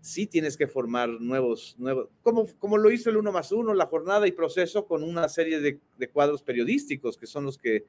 sí 0.00 0.26
tienes 0.26 0.56
que 0.56 0.66
formar 0.66 1.08
nuevos, 1.08 1.74
nuevos 1.78 2.08
como, 2.22 2.46
como 2.58 2.78
lo 2.78 2.90
hizo 2.90 3.10
el 3.10 3.16
uno 3.16 3.32
más 3.32 3.52
uno, 3.52 3.74
la 3.74 3.86
jornada 3.86 4.26
y 4.26 4.32
proceso 4.32 4.86
con 4.86 5.02
una 5.02 5.28
serie 5.28 5.60
de, 5.60 5.80
de 5.98 6.08
cuadros 6.08 6.42
periodísticos, 6.42 7.18
que 7.18 7.26
son 7.26 7.44
los 7.44 7.58
que 7.58 7.84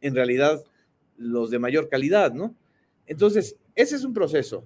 en 0.00 0.14
realidad 0.14 0.62
los 1.16 1.50
de 1.50 1.58
mayor 1.58 1.88
calidad, 1.88 2.32
¿no? 2.32 2.54
Entonces, 3.06 3.56
ese 3.74 3.96
es 3.96 4.04
un 4.04 4.14
proceso. 4.14 4.64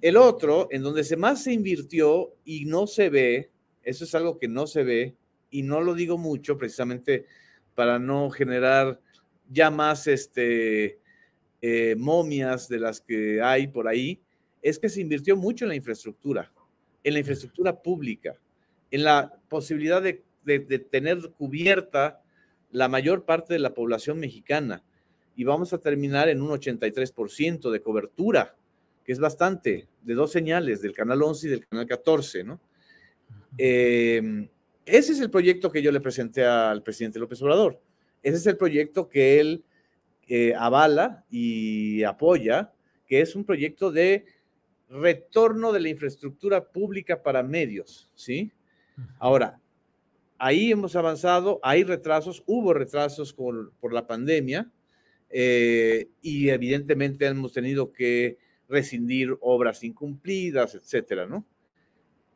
El 0.00 0.16
otro, 0.16 0.68
en 0.70 0.82
donde 0.82 1.02
se 1.02 1.16
más 1.16 1.42
se 1.42 1.52
invirtió 1.52 2.34
y 2.44 2.64
no 2.66 2.86
se 2.86 3.08
ve, 3.08 3.50
eso 3.82 4.04
es 4.04 4.14
algo 4.14 4.38
que 4.38 4.48
no 4.48 4.66
se 4.66 4.84
ve, 4.84 5.16
y 5.50 5.62
no 5.62 5.80
lo 5.80 5.94
digo 5.94 6.18
mucho 6.18 6.58
precisamente 6.58 7.26
para 7.74 7.98
no 7.98 8.30
generar 8.30 9.00
ya 9.48 9.70
más 9.70 10.06
este, 10.06 11.00
eh, 11.62 11.94
momias 11.96 12.68
de 12.68 12.78
las 12.78 13.00
que 13.00 13.40
hay 13.42 13.68
por 13.68 13.88
ahí, 13.88 14.20
es 14.68 14.78
que 14.78 14.88
se 14.88 15.00
invirtió 15.00 15.36
mucho 15.36 15.64
en 15.64 15.70
la 15.70 15.76
infraestructura, 15.76 16.52
en 17.04 17.12
la 17.12 17.20
infraestructura 17.20 17.80
pública, 17.82 18.36
en 18.90 19.04
la 19.04 19.32
posibilidad 19.48 20.02
de 20.02 20.78
tener 20.90 21.30
cubierta 21.38 22.22
la 22.70 22.88
mayor 22.88 23.24
parte 23.24 23.54
de 23.54 23.60
la 23.60 23.74
población 23.74 24.18
mexicana 24.18 24.82
y 25.36 25.44
vamos 25.44 25.72
a 25.72 25.78
terminar 25.78 26.28
en 26.28 26.40
un 26.40 26.50
83% 26.50 27.70
de 27.70 27.80
cobertura, 27.80 28.56
que 29.04 29.12
es 29.12 29.20
bastante, 29.20 29.86
de 30.02 30.14
dos 30.14 30.32
señales, 30.32 30.80
del 30.80 30.94
canal 30.94 31.22
11 31.22 31.46
y 31.46 31.50
del 31.50 31.66
canal 31.66 31.86
14, 31.86 32.42
¿no? 32.42 32.60
Em, 33.58 34.48
ese 34.84 35.12
es 35.12 35.20
el 35.20 35.30
proyecto 35.30 35.70
que 35.70 35.82
yo 35.82 35.92
le 35.92 36.00
presenté 36.00 36.44
al 36.44 36.82
presidente 36.82 37.18
López 37.18 37.40
Obrador. 37.42 37.80
Ese 38.22 38.36
es 38.36 38.46
el 38.46 38.56
proyecto 38.56 39.08
que 39.08 39.38
él 39.38 39.64
eh, 40.26 40.54
avala 40.56 41.24
y 41.30 42.02
apoya, 42.02 42.72
que 43.06 43.20
es 43.20 43.36
un 43.36 43.44
proyecto 43.44 43.92
de 43.92 44.24
retorno 44.88 45.72
de 45.72 45.80
la 45.80 45.88
infraestructura 45.88 46.64
pública 46.64 47.22
para 47.22 47.42
medios, 47.42 48.10
¿sí? 48.14 48.52
Ahora, 49.18 49.60
ahí 50.38 50.70
hemos 50.70 50.96
avanzado, 50.96 51.60
hay 51.62 51.84
retrasos, 51.84 52.42
hubo 52.46 52.72
retrasos 52.72 53.32
por, 53.32 53.92
la 53.92 54.06
pandemia 54.06 54.70
eh, 55.30 56.08
y 56.22 56.48
evidentemente 56.48 57.26
hemos 57.26 57.52
tenido 57.52 57.92
que 57.92 58.38
rescindir 58.68 59.36
obras 59.40 59.84
incumplidas, 59.84 60.74
etcétera, 60.74 61.26
¿no? 61.26 61.46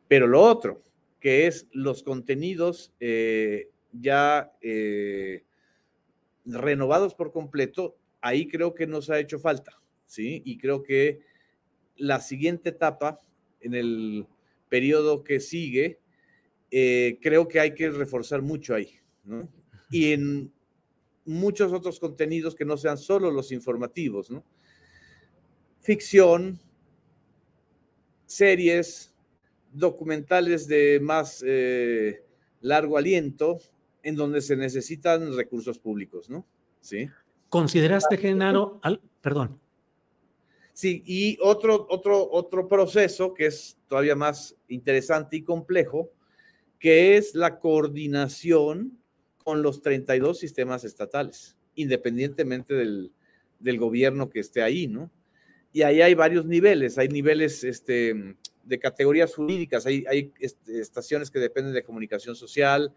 Pero 0.08 0.26
lo 0.26 0.42
otro, 0.42 0.82
que 1.20 1.46
es 1.46 1.68
los 1.72 2.02
contenidos 2.02 2.92
eh, 3.00 3.68
ya 3.92 4.52
eh, 4.60 5.44
renovados 6.44 7.14
por 7.14 7.32
completo, 7.32 7.96
ahí 8.20 8.48
creo 8.48 8.74
que 8.74 8.86
nos 8.86 9.10
ha 9.10 9.18
hecho 9.18 9.38
falta, 9.38 9.80
¿sí? 10.06 10.42
Y 10.44 10.58
creo 10.58 10.82
que 10.82 11.20
la 12.00 12.20
siguiente 12.20 12.70
etapa, 12.70 13.20
en 13.60 13.74
el 13.74 14.26
periodo 14.68 15.22
que 15.22 15.38
sigue, 15.38 16.00
eh, 16.70 17.18
creo 17.20 17.46
que 17.46 17.60
hay 17.60 17.74
que 17.74 17.90
reforzar 17.90 18.42
mucho 18.42 18.74
ahí, 18.74 18.98
¿no? 19.24 19.48
Y 19.90 20.12
en 20.12 20.52
muchos 21.24 21.72
otros 21.72 22.00
contenidos 22.00 22.54
que 22.54 22.64
no 22.64 22.76
sean 22.76 22.96
solo 22.96 23.30
los 23.30 23.52
informativos, 23.52 24.30
¿no? 24.30 24.44
Ficción, 25.80 26.58
series, 28.24 29.14
documentales 29.72 30.66
de 30.66 31.00
más 31.00 31.44
eh, 31.46 32.24
largo 32.60 32.96
aliento, 32.96 33.58
en 34.02 34.16
donde 34.16 34.40
se 34.40 34.56
necesitan 34.56 35.36
recursos 35.36 35.78
públicos, 35.78 36.30
¿no? 36.30 36.46
Sí. 36.80 37.08
¿Consideraste, 37.50 38.16
Genaro, 38.16 38.80
al, 38.82 39.02
perdón? 39.20 39.60
Y 40.84 41.38
otro, 41.40 41.86
otro, 41.90 42.28
otro 42.30 42.68
proceso 42.68 43.34
que 43.34 43.46
es 43.46 43.76
todavía 43.86 44.14
más 44.14 44.56
interesante 44.68 45.36
y 45.36 45.42
complejo, 45.42 46.10
que 46.78 47.16
es 47.16 47.34
la 47.34 47.58
coordinación 47.58 48.98
con 49.38 49.62
los 49.62 49.82
32 49.82 50.38
sistemas 50.38 50.84
estatales, 50.84 51.56
independientemente 51.74 52.74
del, 52.74 53.12
del 53.58 53.78
gobierno 53.78 54.30
que 54.30 54.40
esté 54.40 54.62
ahí, 54.62 54.86
¿no? 54.86 55.10
Y 55.72 55.82
ahí 55.82 56.02
hay 56.02 56.14
varios 56.14 56.46
niveles, 56.46 56.98
hay 56.98 57.08
niveles 57.08 57.62
este, 57.62 58.36
de 58.64 58.78
categorías 58.78 59.34
jurídicas, 59.34 59.86
hay, 59.86 60.04
hay 60.08 60.32
este, 60.40 60.80
estaciones 60.80 61.30
que 61.30 61.38
dependen 61.38 61.74
de 61.74 61.84
comunicación 61.84 62.34
social, 62.34 62.92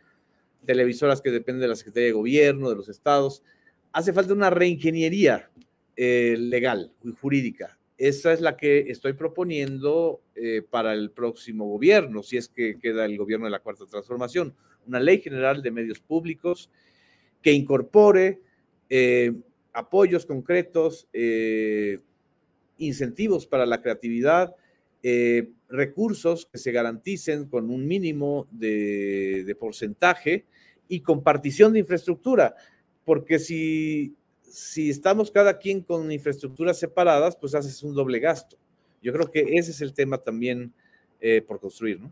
televisoras 0.66 1.22
que 1.22 1.30
dependen 1.30 1.62
de 1.62 1.68
la 1.68 1.76
Secretaría 1.76 2.08
de 2.08 2.14
Gobierno, 2.14 2.70
de 2.70 2.76
los 2.76 2.90
estados. 2.90 3.44
Hace 3.92 4.14
falta 4.14 4.34
una 4.34 4.50
reingeniería 4.50 5.52
eh, 5.96 6.36
legal 6.38 6.92
y 7.04 7.12
jurídica. 7.12 7.78
Esa 7.98 8.34
es 8.34 8.42
la 8.42 8.58
que 8.58 8.80
estoy 8.90 9.14
proponiendo 9.14 10.22
eh, 10.36 10.64
para 10.68 10.94
el 10.94 11.12
próximo 11.12 11.68
gobierno, 11.68 12.24
si 12.24 12.38
es 12.38 12.50
que 12.50 12.80
queda 12.80 13.06
el 13.06 13.18
gobierno 13.18 13.46
de 13.46 13.52
la 13.52 13.60
Cuarta 13.60 13.86
Transformación. 13.86 14.56
Una 14.88 15.00
ley 15.00 15.22
general 15.22 15.62
de 15.62 15.72
medios 15.72 16.00
públicos 16.00 16.70
que 17.42 17.54
incorpore 17.54 18.42
eh, 18.90 19.34
apoyos 19.72 20.26
concretos, 20.26 21.08
incentivos 22.78 23.48
para 23.48 23.66
la 23.66 23.82
creatividad, 23.82 24.56
recursos 25.70 26.46
que 26.46 26.58
se 26.58 26.72
garanticen 26.72 27.46
con 27.46 27.70
un 27.70 27.88
mínimo 27.88 28.48
de, 28.52 29.44
de 29.46 29.56
porcentaje 29.56 30.46
y 30.88 31.02
compartición 31.02 31.74
de 31.74 31.80
infraestructura, 31.80 32.56
porque 33.04 33.40
si, 33.40 34.16
si 34.54 34.92
estamos 34.92 35.32
cada 35.32 35.58
quien 35.58 35.82
con 35.82 36.12
infraestructuras 36.12 36.78
separadas, 36.78 37.36
pues 37.36 37.56
haces 37.56 37.82
un 37.82 37.96
doble 37.96 38.20
gasto. 38.20 38.56
Yo 39.02 39.12
creo 39.12 39.32
que 39.32 39.58
ese 39.58 39.72
es 39.72 39.82
el 39.82 39.94
tema 39.94 40.20
también 40.20 40.72
eh, 41.20 41.42
por 41.42 41.60
construir, 41.60 42.00
¿no? 42.00 42.12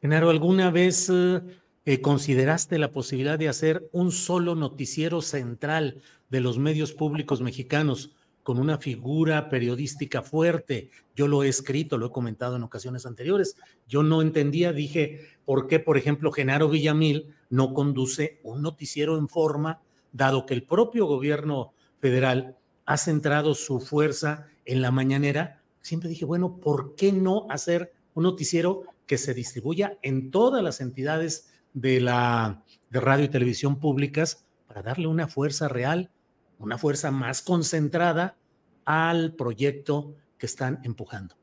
Genaro, 0.00 0.28
¿alguna 0.28 0.72
vez 0.72 1.08
eh, 1.08 2.00
consideraste 2.00 2.78
la 2.78 2.90
posibilidad 2.90 3.38
de 3.38 3.48
hacer 3.48 3.88
un 3.92 4.10
solo 4.10 4.56
noticiero 4.56 5.22
central 5.22 6.02
de 6.30 6.40
los 6.40 6.58
medios 6.58 6.92
públicos 6.92 7.42
mexicanos 7.42 8.12
con 8.42 8.58
una 8.58 8.78
figura 8.78 9.48
periodística 9.48 10.22
fuerte. 10.22 10.90
Yo 11.14 11.28
lo 11.28 11.44
he 11.44 11.48
escrito, 11.48 11.96
lo 11.96 12.06
he 12.06 12.10
comentado 12.10 12.56
en 12.56 12.64
ocasiones 12.64 13.06
anteriores. 13.06 13.54
Yo 13.86 14.02
no 14.02 14.20
entendía, 14.20 14.72
dije, 14.72 15.28
¿por 15.44 15.68
qué, 15.68 15.78
por 15.78 15.96
ejemplo, 15.96 16.32
Genaro 16.32 16.68
Villamil 16.68 17.34
no 17.50 17.72
conduce 17.72 18.40
un 18.42 18.62
noticiero 18.62 19.16
en 19.16 19.28
forma, 19.28 19.80
dado 20.12 20.46
que 20.46 20.54
el 20.54 20.64
propio 20.64 21.06
gobierno 21.06 21.72
federal 22.00 22.56
ha 22.86 22.96
centrado 22.96 23.54
su 23.54 23.80
fuerza 23.80 24.46
en 24.64 24.82
la 24.82 24.90
mañanera? 24.90 25.62
Siempre 25.80 26.08
dije, 26.08 26.24
bueno, 26.24 26.58
¿por 26.58 26.94
qué 26.94 27.12
no 27.12 27.46
hacer 27.50 27.92
un 28.14 28.24
noticiero 28.24 28.82
que 29.06 29.18
se 29.18 29.34
distribuya 29.34 29.98
en 30.02 30.30
todas 30.30 30.62
las 30.62 30.80
entidades 30.80 31.50
de 31.72 32.00
la 32.00 32.64
de 32.90 33.00
radio 33.00 33.26
y 33.26 33.28
televisión 33.28 33.78
públicas 33.78 34.46
para 34.66 34.82
darle 34.82 35.06
una 35.06 35.28
fuerza 35.28 35.68
real 35.68 36.10
una 36.58 36.78
fuerza 36.78 37.10
más 37.10 37.42
concentrada 37.42 38.36
al 38.84 39.34
proyecto 39.34 40.14
que 40.38 40.46
están 40.46 40.80
empujando. 40.84 41.36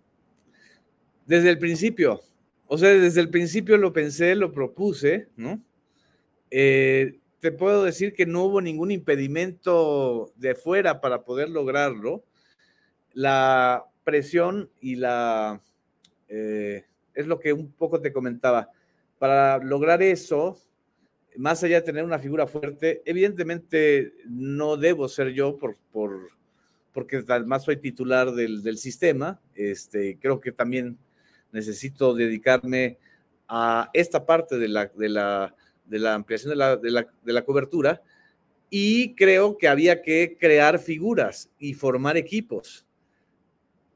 Desde 1.26 1.50
el 1.50 1.58
principio, 1.58 2.22
o 2.68 2.78
sea, 2.78 2.90
desde 2.90 3.22
el 3.22 3.30
principio 3.30 3.78
lo 3.78 3.94
pensé, 3.94 4.36
lo 4.36 4.52
propuse, 4.52 5.30
¿no? 5.36 5.62
Eh, 6.52 7.20
te 7.40 7.52
puedo 7.52 7.84
decir 7.84 8.14
que 8.14 8.26
no 8.26 8.44
hubo 8.44 8.62
ningún 8.62 8.92
impedimento 8.92 10.32
de 10.36 10.56
fuera 10.56 11.02
para 11.02 11.24
poder 11.24 11.50
lograrlo. 11.50 12.24
La 13.14 13.86
presión 14.04 14.70
y 14.82 14.96
la... 14.96 15.62
Eh, 16.28 16.86
es 17.14 17.28
lo 17.28 17.40
que 17.40 17.54
un 17.54 17.72
poco 17.72 18.02
te 18.02 18.12
comentaba. 18.12 18.70
Para 19.20 19.58
lograr 19.60 20.02
eso, 20.02 20.60
más 21.38 21.64
allá 21.64 21.76
de 21.76 21.86
tener 21.86 22.04
una 22.04 22.20
figura 22.20 22.48
fuerte, 22.48 23.02
evidentemente 23.06 24.14
no 24.28 24.76
debo 24.78 25.08
ser 25.08 25.30
yo 25.30 25.58
por, 25.58 25.78
por 25.92 26.36
porque 26.96 27.24
además 27.28 27.64
soy 27.64 27.76
titular 27.76 28.32
del, 28.32 28.78
sistema. 28.78 29.40
Este, 29.54 30.18
creo 30.18 30.40
que 30.40 30.54
también 30.54 30.98
necesito 31.52 32.14
dedicarme 32.14 32.98
a 33.50 33.90
esta 33.92 34.26
parte 34.26 34.58
de 34.58 34.70
la, 34.70 34.86
de 34.96 35.10
la, 35.10 35.54
de 35.86 36.00
la 36.00 36.14
ampliación 36.14 36.50
de 36.50 36.56
la, 36.56 36.78
de, 36.78 36.92
la, 36.92 37.08
de 37.24 37.34
la 37.34 37.46
cobertura 37.46 38.02
y 38.70 39.16
creo 39.16 39.58
que 39.58 39.68
había 39.68 40.02
que 40.02 40.38
crear 40.40 40.80
figuras 40.80 41.50
y 41.60 41.74
formar 41.74 42.18
equipos. 42.18 42.86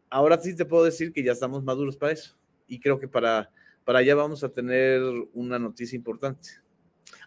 Ahora 0.10 0.40
sí 0.42 0.56
te 0.56 0.66
puedo 0.66 0.84
decir 0.84 1.12
que 1.12 1.24
ya 1.24 1.32
estamos 1.32 1.64
maduros 1.64 1.98
para 1.98 2.14
eso 2.14 2.38
y 2.68 2.80
creo 2.80 3.00
que 3.00 3.08
para, 3.08 3.52
para 3.84 4.00
allá 4.00 4.16
vamos 4.16 4.44
a 4.44 4.50
tener 4.50 5.02
una 5.34 5.60
noticia 5.60 5.96
importante. 5.96 6.50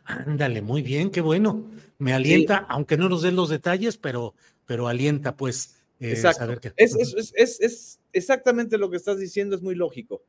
Ándale, 0.04 0.62
muy 0.62 0.82
bien, 0.82 1.10
qué 1.10 1.20
bueno. 1.20 1.70
Me 1.98 2.12
alienta, 2.12 2.58
aunque 2.68 2.96
no 2.96 3.08
nos 3.08 3.22
den 3.22 3.36
los 3.36 3.50
detalles, 3.50 3.96
pero, 3.96 4.34
pero 4.66 4.88
alienta, 4.88 5.36
pues. 5.36 5.78
Eh, 6.00 6.16
Saber 6.16 6.58
que... 6.58 6.72
es, 6.76 6.96
es, 6.96 7.32
es, 7.36 7.60
es, 7.60 8.00
exactamente 8.12 8.78
lo 8.78 8.90
que 8.90 8.96
estás 8.96 9.18
diciendo, 9.18 9.54
es 9.54 9.62
muy 9.62 9.76
lógico. 9.76 10.24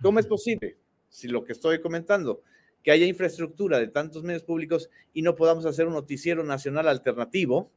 ¿Cómo 0.00 0.18
es 0.18 0.26
posible, 0.26 0.78
si 1.10 1.28
lo 1.28 1.44
que 1.44 1.52
estoy 1.52 1.80
comentando, 1.82 2.42
que 2.82 2.90
haya 2.90 3.06
infraestructura 3.06 3.78
de 3.78 3.88
tantos 3.88 4.22
medios 4.22 4.42
públicos 4.42 4.90
y 5.12 5.22
no 5.22 5.36
podamos 5.36 5.66
hacer 5.66 5.86
un 5.86 5.94
noticiero 5.94 6.44
nacional 6.44 6.88
alternativo, 6.88 7.70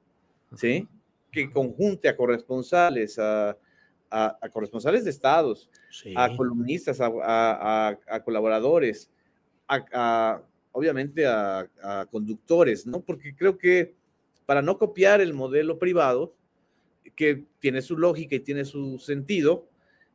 ¿sí? 0.56 0.88
Que 1.32 1.52
conjunte 1.52 2.08
a 2.08 2.16
corresponsales, 2.16 3.20
a, 3.20 3.58
a, 4.10 4.50
corresponsales 4.52 5.04
de 5.04 5.10
estados, 5.10 5.70
a 6.16 6.36
columnistas, 6.36 7.00
a, 7.02 7.98
a 8.08 8.24
colaboradores, 8.24 9.10
a, 9.68 10.42
obviamente 10.72 11.26
a, 11.26 11.68
conductores, 12.12 12.86
¿no? 12.86 13.02
Porque 13.02 13.36
creo 13.36 13.58
que 13.58 13.96
para 14.46 14.62
no 14.62 14.78
copiar 14.78 15.22
el 15.22 15.34
modelo 15.34 15.80
privado, 15.80 16.36
que 17.16 17.46
tiene 17.60 17.82
su 17.82 17.98
lógica 17.98 18.36
y 18.36 18.40
tiene 18.40 18.66
su 18.66 18.98
sentido, 19.00 19.68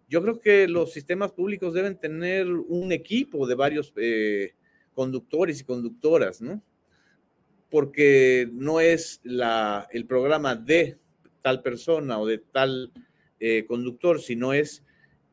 yo 0.09 0.23
creo 0.23 0.41
que 0.41 0.69
los 0.69 0.93
sistemas 0.93 1.33
públicos 1.33 1.75
deben 1.75 1.99
tener 1.99 2.47
un 2.49 2.93
equipo 2.93 3.47
de 3.47 3.55
varios 3.55 3.93
eh, 3.97 4.55
conductores 4.99 5.61
y 5.61 5.65
conductoras, 5.65 6.41
¿no? 6.41 6.61
Porque 7.71 8.49
no 8.53 8.81
es 8.81 9.21
la, 9.23 9.87
el 9.93 10.07
programa 10.07 10.57
de 10.57 10.99
tal 11.41 11.63
persona 11.63 12.19
o 12.19 12.27
de 12.27 12.39
tal 12.39 12.91
eh, 13.39 13.65
conductor, 13.69 14.21
sino 14.21 14.53
es 14.53 14.83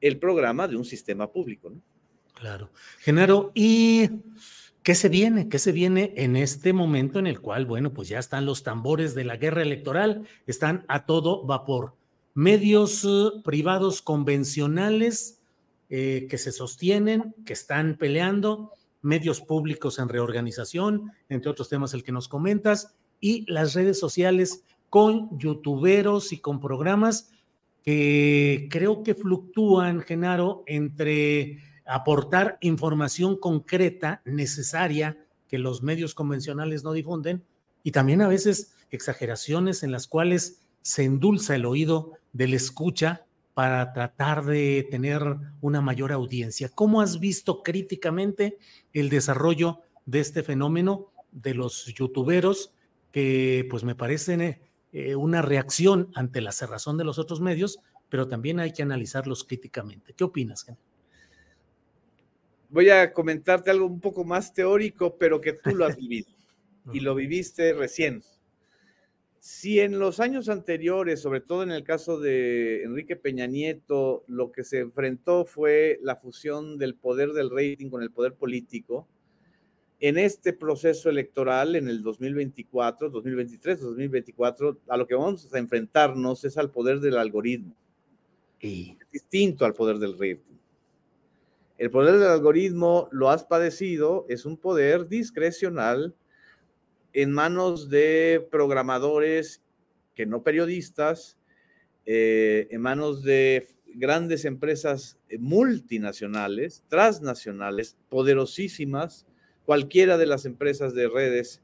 el 0.01 0.19
programa 0.19 0.67
de 0.67 0.75
un 0.75 0.85
sistema 0.85 1.31
público, 1.31 1.71
¿no? 1.71 1.81
Claro. 2.35 2.69
Genaro, 2.99 3.51
y 3.55 4.07
¿Qué 4.83 4.93
se 4.93 5.09
viene? 5.09 5.49
¿Qué 5.49 5.57
se 5.57 5.71
viene 5.71 6.13
en 6.15 6.35
este 6.35 6.71
momento 6.71 7.17
en 7.17 7.25
el 7.25 7.41
cual, 7.41 7.65
bueno, 7.65 7.91
pues 7.91 8.07
ya 8.07 8.19
están 8.19 8.45
los 8.45 8.61
tambores 8.61 9.15
de 9.15 9.23
la 9.23 9.35
guerra 9.35 9.63
electoral, 9.63 10.27
están 10.45 10.85
a 10.87 11.07
todo 11.07 11.43
vapor? 11.43 11.95
Medios 12.35 13.03
eh, 13.03 13.41
privados 13.43 14.03
convencionales 14.03 15.41
eh, 15.89 16.27
que 16.29 16.37
se 16.37 16.51
sostienen, 16.51 17.33
que 17.47 17.53
están 17.53 17.97
peleando, 17.97 18.73
medios 19.05 19.39
públicos 19.39 19.99
en 19.99 20.09
reorganización, 20.09 21.13
entre 21.29 21.51
otros 21.51 21.69
temas 21.69 21.93
el 21.93 22.03
que 22.03 22.11
nos 22.11 22.27
comentas, 22.27 22.95
y 23.21 23.49
las 23.49 23.73
redes 23.73 23.99
sociales 23.99 24.63
con 24.89 25.37
youtuberos 25.37 26.33
y 26.33 26.39
con 26.39 26.59
programas 26.59 27.31
que 27.83 28.67
creo 28.71 29.03
que 29.03 29.13
fluctúan, 29.13 30.01
Genaro, 30.01 30.63
entre 30.65 31.59
aportar 31.85 32.57
información 32.61 33.37
concreta, 33.37 34.21
necesaria, 34.25 35.23
que 35.47 35.59
los 35.59 35.83
medios 35.83 36.15
convencionales 36.15 36.83
no 36.83 36.91
difunden, 36.93 37.43
y 37.83 37.91
también 37.91 38.23
a 38.23 38.27
veces 38.27 38.73
exageraciones 38.89 39.83
en 39.83 39.91
las 39.91 40.07
cuales 40.07 40.63
se 40.81 41.03
endulza 41.03 41.55
el 41.55 41.65
oído 41.65 42.13
del 42.33 42.55
escucha 42.55 43.25
para 43.55 43.93
tratar 43.93 44.43
de 44.43 44.85
tener 44.91 45.23
una 45.61 45.79
mayor 45.79 46.11
audiencia. 46.11 46.69
¿Cómo 46.69 46.99
has 46.99 47.21
visto 47.21 47.63
críticamente 47.63 48.57
el 48.91 49.09
desarrollo 49.09 49.79
de 50.05 50.19
este 50.19 50.43
fenómeno 50.43 51.13
de 51.31 51.55
los 51.55 51.85
youtuberos 51.85 52.73
que 53.13 53.65
pues 53.71 53.85
me 53.85 53.95
parecen 53.95 54.59
eh, 54.91 55.15
una 55.15 55.41
reacción 55.41 56.11
ante 56.15 56.41
la 56.41 56.51
cerrazón 56.51 56.97
de 56.97 57.05
los 57.05 57.17
otros 57.17 57.39
medios, 57.39 57.79
pero 58.09 58.27
también 58.27 58.59
hay 58.59 58.73
que 58.73 58.83
analizarlos 58.83 59.45
críticamente. 59.45 60.13
¿Qué 60.13 60.25
opinas, 60.25 60.65
Voy 62.67 62.89
a 62.89 63.13
comentarte 63.13 63.71
algo 63.71 63.85
un 63.85 64.01
poco 64.01 64.25
más 64.25 64.53
teórico, 64.53 65.15
pero 65.17 65.39
que 65.39 65.53
tú 65.53 65.73
lo 65.75 65.85
has 65.85 65.95
vivido 65.97 66.27
y 66.91 66.99
lo 66.99 67.15
viviste 67.15 67.73
recién. 67.73 68.21
Si 69.45 69.79
en 69.79 69.99
los 69.99 70.19
años 70.19 70.49
anteriores, 70.49 71.21
sobre 71.21 71.39
todo 71.39 71.61
en 71.61 71.69
el 71.69 71.83
caso 71.83 72.19
de 72.19 72.81
Enrique 72.81 73.15
Peña 73.15 73.45
Nieto, 73.45 74.23
lo 74.25 74.51
que 74.51 74.63
se 74.63 74.79
enfrentó 74.79 75.45
fue 75.45 75.99
la 76.01 76.15
fusión 76.15 76.79
del 76.79 76.95
poder 76.95 77.31
del 77.31 77.51
rating 77.51 77.91
con 77.91 78.01
el 78.01 78.09
poder 78.09 78.33
político, 78.33 79.07
en 79.99 80.17
este 80.17 80.51
proceso 80.51 81.11
electoral, 81.11 81.75
en 81.75 81.87
el 81.89 82.01
2024, 82.01 83.11
2023, 83.11 83.81
2024, 83.81 84.79
a 84.87 84.97
lo 84.97 85.05
que 85.05 85.13
vamos 85.13 85.53
a 85.53 85.59
enfrentarnos 85.59 86.43
es 86.43 86.57
al 86.57 86.71
poder 86.71 86.99
del 86.99 87.15
algoritmo. 87.15 87.75
Distinto 89.11 89.63
al 89.63 89.75
poder 89.75 89.99
del 89.99 90.13
rating. 90.13 90.57
El 91.77 91.91
poder 91.91 92.17
del 92.17 92.29
algoritmo, 92.29 93.09
lo 93.11 93.29
has 93.29 93.43
padecido, 93.43 94.25
es 94.27 94.43
un 94.47 94.57
poder 94.57 95.07
discrecional 95.07 96.15
en 97.15 97.31
manos 97.31 97.89
de 97.89 98.47
programadores 98.51 99.63
que 100.13 100.27
no 100.27 100.43
periodistas, 100.43 101.37
eh, 102.05 102.67
en 102.69 102.81
manos 102.81 103.23
de 103.23 103.67
grandes 103.87 104.45
empresas 104.45 105.17
multinacionales, 105.39 106.83
transnacionales, 106.87 107.97
poderosísimas, 108.09 109.25
Cualquiera 109.65 110.19
de 110.19 110.27
las 110.27 110.45
empresas 110.45 110.93
de 110.93 111.09
redes 111.09 111.61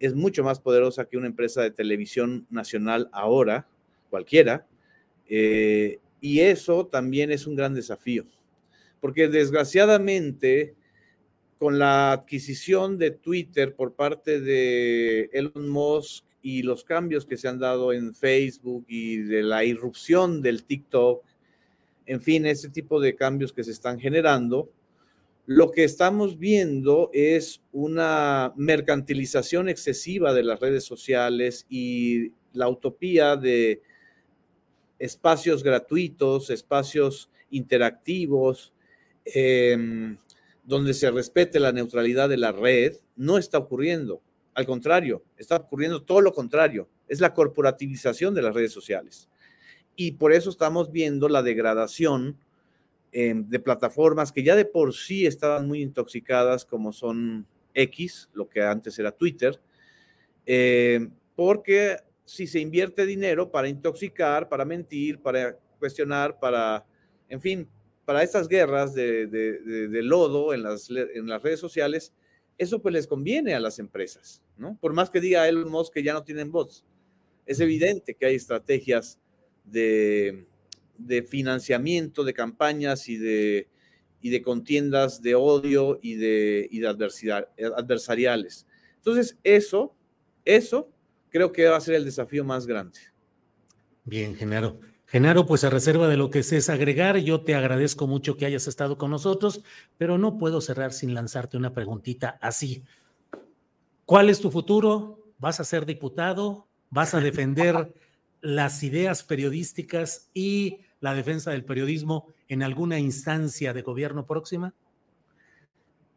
es 0.00 0.14
mucho 0.14 0.42
más 0.42 0.58
poderosa 0.58 1.04
que 1.04 1.18
una 1.18 1.26
empresa 1.26 1.62
de 1.62 1.70
televisión 1.70 2.46
nacional 2.48 3.10
ahora, 3.12 3.68
cualquiera. 4.08 4.66
Eh, 5.28 5.98
y 6.20 6.40
eso 6.40 6.86
también 6.86 7.30
es 7.30 7.46
un 7.46 7.54
gran 7.54 7.74
desafío, 7.74 8.24
porque 9.00 9.28
desgraciadamente 9.28 10.74
con 11.58 11.78
la 11.78 12.12
adquisición 12.12 12.98
de 12.98 13.12
Twitter 13.12 13.74
por 13.74 13.94
parte 13.94 14.40
de 14.40 15.30
Elon 15.32 15.68
Musk 15.68 16.24
y 16.42 16.62
los 16.62 16.84
cambios 16.84 17.26
que 17.26 17.36
se 17.36 17.48
han 17.48 17.58
dado 17.58 17.92
en 17.92 18.14
Facebook 18.14 18.84
y 18.88 19.16
de 19.18 19.42
la 19.42 19.64
irrupción 19.64 20.42
del 20.42 20.64
TikTok, 20.64 21.24
en 22.06 22.20
fin, 22.20 22.46
ese 22.46 22.68
tipo 22.68 23.00
de 23.00 23.16
cambios 23.16 23.52
que 23.52 23.64
se 23.64 23.72
están 23.72 23.98
generando, 23.98 24.70
lo 25.46 25.70
que 25.70 25.84
estamos 25.84 26.38
viendo 26.38 27.10
es 27.12 27.62
una 27.72 28.52
mercantilización 28.56 29.68
excesiva 29.68 30.34
de 30.34 30.42
las 30.42 30.60
redes 30.60 30.84
sociales 30.84 31.66
y 31.68 32.32
la 32.52 32.68
utopía 32.68 33.36
de 33.36 33.80
espacios 34.98 35.62
gratuitos, 35.62 36.50
espacios 36.50 37.30
interactivos, 37.50 38.72
em, 39.24 40.18
donde 40.66 40.92
se 40.92 41.10
respete 41.10 41.58
la 41.58 41.72
neutralidad 41.72 42.28
de 42.28 42.36
la 42.36 42.52
red, 42.52 42.96
no 43.16 43.38
está 43.38 43.56
ocurriendo. 43.56 44.20
Al 44.52 44.66
contrario, 44.66 45.22
está 45.38 45.56
ocurriendo 45.56 46.02
todo 46.02 46.20
lo 46.20 46.34
contrario. 46.34 46.88
Es 47.08 47.20
la 47.20 47.32
corporativización 47.32 48.34
de 48.34 48.42
las 48.42 48.54
redes 48.54 48.72
sociales. 48.72 49.30
Y 49.94 50.12
por 50.12 50.34
eso 50.34 50.50
estamos 50.50 50.92
viendo 50.92 51.28
la 51.30 51.42
degradación 51.42 52.36
Em, 53.18 53.48
de 53.48 53.58
plataformas 53.60 54.30
que 54.30 54.42
ya 54.42 54.54
de 54.54 54.66
por 54.66 54.92
sí 54.92 55.24
estaban 55.24 55.66
muy 55.66 55.80
intoxicadas, 55.80 56.66
como 56.66 56.92
son 56.92 57.46
X, 57.72 58.28
lo 58.34 58.46
que 58.46 58.60
antes 58.60 58.98
era 58.98 59.10
Twitter, 59.10 59.58
em, 60.44 61.10
porque 61.34 61.96
si 62.26 62.46
se 62.46 62.60
invierte 62.60 63.06
dinero 63.06 63.50
para 63.50 63.68
intoxicar, 63.68 64.50
para 64.50 64.66
mentir, 64.66 65.18
para 65.18 65.56
cuestionar, 65.78 66.38
para, 66.38 66.84
en 67.30 67.40
fin, 67.40 67.66
para 68.06 68.22
estas 68.22 68.48
guerras 68.48 68.94
de, 68.94 70.00
lodo 70.02 70.54
en 70.54 70.62
las, 70.62 70.88
en 70.88 71.26
las 71.26 71.42
redes 71.42 71.60
sociales, 71.60 72.14
eso 72.56 72.80
pues 72.80 72.94
les 72.94 73.06
conviene 73.06 73.52
a 73.52 73.60
las 73.60 73.78
empresas, 73.78 74.42
¿no? 74.56 74.78
Por 74.80 74.94
más 74.94 75.10
que 75.10 75.20
diga 75.20 75.46
Elon 75.46 75.68
Musk 75.68 75.92
que 75.92 76.02
ya 76.02 76.14
no 76.14 76.22
tienen 76.22 76.50
bots, 76.50 76.84
es 77.44 77.60
evidente 77.60 78.14
que 78.14 78.26
hay 78.26 78.36
estrategias 78.36 79.18
de, 79.64 80.46
de 80.96 81.22
financiamiento 81.24 82.24
de 82.24 82.32
campañas 82.32 83.08
y 83.08 83.18
de, 83.18 83.68
y 84.20 84.30
de 84.30 84.40
contiendas 84.40 85.20
de 85.20 85.34
odio 85.34 85.98
y 86.00 86.14
de, 86.14 86.68
y 86.70 86.78
de 86.78 86.88
adversidad, 86.88 87.48
adversariales. 87.76 88.66
Entonces, 88.96 89.36
eso, 89.42 89.94
eso 90.44 90.90
creo 91.28 91.52
que 91.52 91.66
va 91.66 91.76
a 91.76 91.80
ser 91.80 91.96
el 91.96 92.04
desafío 92.04 92.44
más 92.44 92.66
grande. 92.66 92.98
Bien, 94.04 94.34
Genaro. 94.36 94.80
Genaro, 95.08 95.46
pues 95.46 95.62
a 95.62 95.70
reserva 95.70 96.08
de 96.08 96.16
lo 96.16 96.30
que 96.30 96.40
es 96.40 96.68
agregar, 96.68 97.16
yo 97.18 97.42
te 97.42 97.54
agradezco 97.54 98.08
mucho 98.08 98.36
que 98.36 98.44
hayas 98.44 98.66
estado 98.66 98.98
con 98.98 99.12
nosotros, 99.12 99.62
pero 99.98 100.18
no 100.18 100.36
puedo 100.36 100.60
cerrar 100.60 100.92
sin 100.92 101.14
lanzarte 101.14 101.56
una 101.56 101.72
preguntita 101.72 102.38
así. 102.40 102.82
¿Cuál 104.04 104.30
es 104.30 104.40
tu 104.40 104.50
futuro? 104.50 105.32
¿Vas 105.38 105.60
a 105.60 105.64
ser 105.64 105.86
diputado? 105.86 106.66
¿Vas 106.90 107.14
a 107.14 107.20
defender 107.20 107.94
las 108.40 108.82
ideas 108.82 109.22
periodísticas 109.22 110.28
y 110.34 110.80
la 111.00 111.14
defensa 111.14 111.52
del 111.52 111.64
periodismo 111.64 112.32
en 112.48 112.64
alguna 112.64 112.98
instancia 112.98 113.72
de 113.72 113.82
gobierno 113.82 114.26
próxima? 114.26 114.74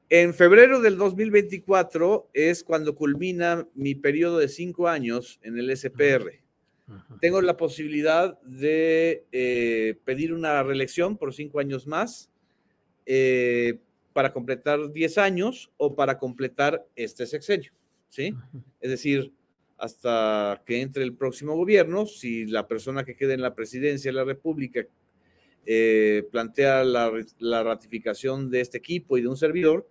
En 0.10 0.34
febrero 0.34 0.82
del 0.82 0.98
2024 0.98 2.32
es 2.34 2.64
cuando 2.64 2.96
culmina 2.96 3.68
mi 3.76 3.94
periodo 3.94 4.40
de 4.40 4.48
cinco 4.48 4.88
años 4.88 5.40
en 5.44 5.60
el 5.60 5.76
SPR. 5.78 6.49
Tengo 7.22 7.42
la 7.42 7.58
posibilidad 7.58 8.40
de 8.42 9.26
eh, 9.32 9.96
pedir 10.06 10.34
una 10.34 10.64
reelección 10.64 11.18
por 11.18 11.34
cinco 11.34 11.60
años 11.60 11.88
más 11.88 12.30
eh, 13.06 13.80
para 14.14 14.34
completar 14.34 14.92
diez 14.92 15.18
años 15.18 15.72
o 15.78 15.96
para 15.96 16.18
completar 16.18 16.86
este 16.96 17.26
sexenio. 17.26 17.72
¿sí? 18.10 18.34
Es 18.82 18.90
decir, 18.90 19.34
hasta 19.78 20.62
que 20.66 20.82
entre 20.82 21.04
el 21.04 21.16
próximo 21.16 21.56
gobierno, 21.56 22.06
si 22.06 22.46
la 22.46 22.68
persona 22.68 23.04
que 23.04 23.16
quede 23.16 23.34
en 23.34 23.42
la 23.42 23.56
presidencia 23.56 24.10
de 24.10 24.16
la 24.16 24.26
República 24.26 24.86
eh, 25.66 26.28
plantea 26.32 26.84
la, 26.84 27.64
ratificación 27.64 28.50
de 28.50 28.62
este 28.62 28.78
equipo 28.78 29.18
y 29.18 29.22
de 29.22 29.28
un 29.28 29.38
servidor, 29.38 29.88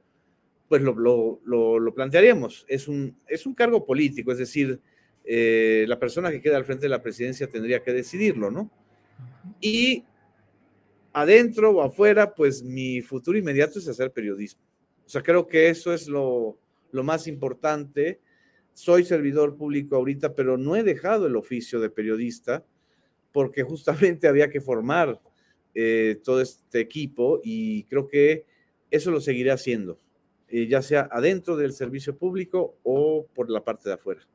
pues 0.68 0.82
lo, 0.82 1.40
lo, 1.44 1.94
plantearíamos. 1.94 2.66
Es 2.68 2.88
un, 2.88 3.16
es 3.26 3.46
un 3.46 3.54
cargo 3.54 3.86
político, 3.86 4.32
es 4.32 4.38
decir, 4.38 4.80
eh, 5.30 5.84
la 5.86 5.98
persona 5.98 6.30
que 6.30 6.40
queda 6.40 6.56
al 6.56 6.64
frente 6.64 6.86
de 6.86 6.88
la 6.88 7.02
presidencia 7.02 7.46
tendría 7.46 7.82
que 7.82 7.92
decidirlo, 7.92 8.50
¿no? 8.50 8.70
Y 9.60 10.02
adentro 11.12 11.70
o 11.72 11.82
afuera, 11.82 12.34
pues 12.34 12.62
mi 12.62 13.02
futuro 13.02 13.36
inmediato 13.36 13.78
es 13.78 13.86
hacer 13.86 14.10
periodismo. 14.10 14.62
O 15.04 15.08
sea, 15.08 15.22
creo 15.22 15.46
que 15.46 15.68
eso 15.68 15.92
es 15.92 16.08
lo, 16.08 16.58
más 16.92 17.26
importante 17.26 18.20
soy 18.72 19.04
servidor 19.04 19.56
público 19.56 19.96
ahorita, 19.96 20.34
pero 20.34 20.56
no 20.56 20.76
he 20.76 20.82
dejado 20.82 21.26
el 21.26 21.36
oficio 21.36 21.78
de 21.78 21.90
periodista 21.90 22.64
porque 23.30 23.64
justamente 23.64 24.28
había 24.28 24.48
que 24.48 24.62
formar 24.62 25.20
eh, 25.74 26.18
todo 26.24 26.40
este 26.40 26.80
equipo 26.80 27.40
y 27.44 27.84
creo 27.84 28.06
que 28.06 28.46
eso 28.90 29.10
lo 29.10 29.20
seguiré 29.20 29.50
haciendo, 29.50 29.98
eh, 30.48 30.68
ya 30.68 30.80
sea 30.80 31.06
adentro 31.12 31.56
del 31.56 31.74
servicio 31.74 32.16
público 32.16 32.76
o 32.82 33.26
por 33.34 33.50
la 33.50 33.62
parte 33.62 33.90
de 33.90 33.96
afuera. 33.96 34.26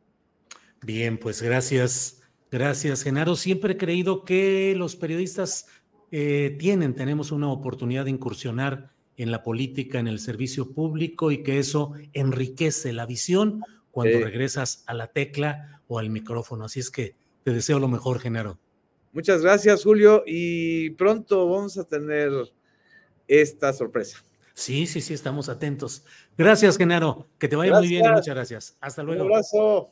Bien, 0.84 1.18
pues 1.18 1.42
gracias, 1.42 2.22
gracias, 2.52 3.04
Genaro. 3.04 3.36
Siempre 3.36 3.74
he 3.74 3.78
creído 3.78 4.26
que 4.26 4.76
los 4.76 4.96
periodistas 4.96 5.68
eh, 6.12 6.56
tienen, 6.60 6.94
tenemos 6.94 7.32
una 7.32 7.50
oportunidad 7.50 8.06
de 8.06 8.12
incursionar 8.12 8.92
en 9.16 9.32
la 9.32 9.44
política, 9.44 10.00
en 10.00 10.08
el 10.08 10.20
servicio 10.20 10.74
público 10.74 11.32
y 11.32 11.44
que 11.44 11.60
eso 11.60 11.94
enriquece 12.14 12.92
la 12.94 13.06
visión 13.06 13.62
cuando 13.92 14.20
regresas 14.20 14.84
a 14.88 14.94
la 14.94 15.08
tecla 15.08 15.82
o 15.88 16.00
al 16.00 16.10
micrófono. 16.10 16.66
Así 16.66 16.80
es 16.80 16.90
que 16.90 17.16
te 17.44 17.52
deseo 17.52 17.80
lo 17.80 17.88
mejor, 17.88 18.20
Genaro. 18.20 18.60
Muchas 19.12 19.42
gracias, 19.42 19.84
Julio, 19.84 20.24
y 20.26 20.90
pronto 20.92 21.48
vamos 21.48 21.78
a 21.78 21.84
tener 21.84 22.32
esta 23.28 23.72
sorpresa. 23.72 24.24
Sí, 24.56 24.88
sí, 24.88 25.02
sí, 25.02 25.14
estamos 25.14 25.50
atentos. 25.50 26.04
Gracias, 26.38 26.78
Genaro. 26.78 27.28
Que 27.38 27.48
te 27.48 27.56
vaya 27.56 27.78
muy 27.80 27.88
bien 27.88 28.06
y 28.06 28.10
muchas 28.10 28.36
gracias. 28.36 28.78
Hasta 28.82 29.04
luego. 29.04 29.24
Un 29.24 29.32
abrazo. 29.32 29.92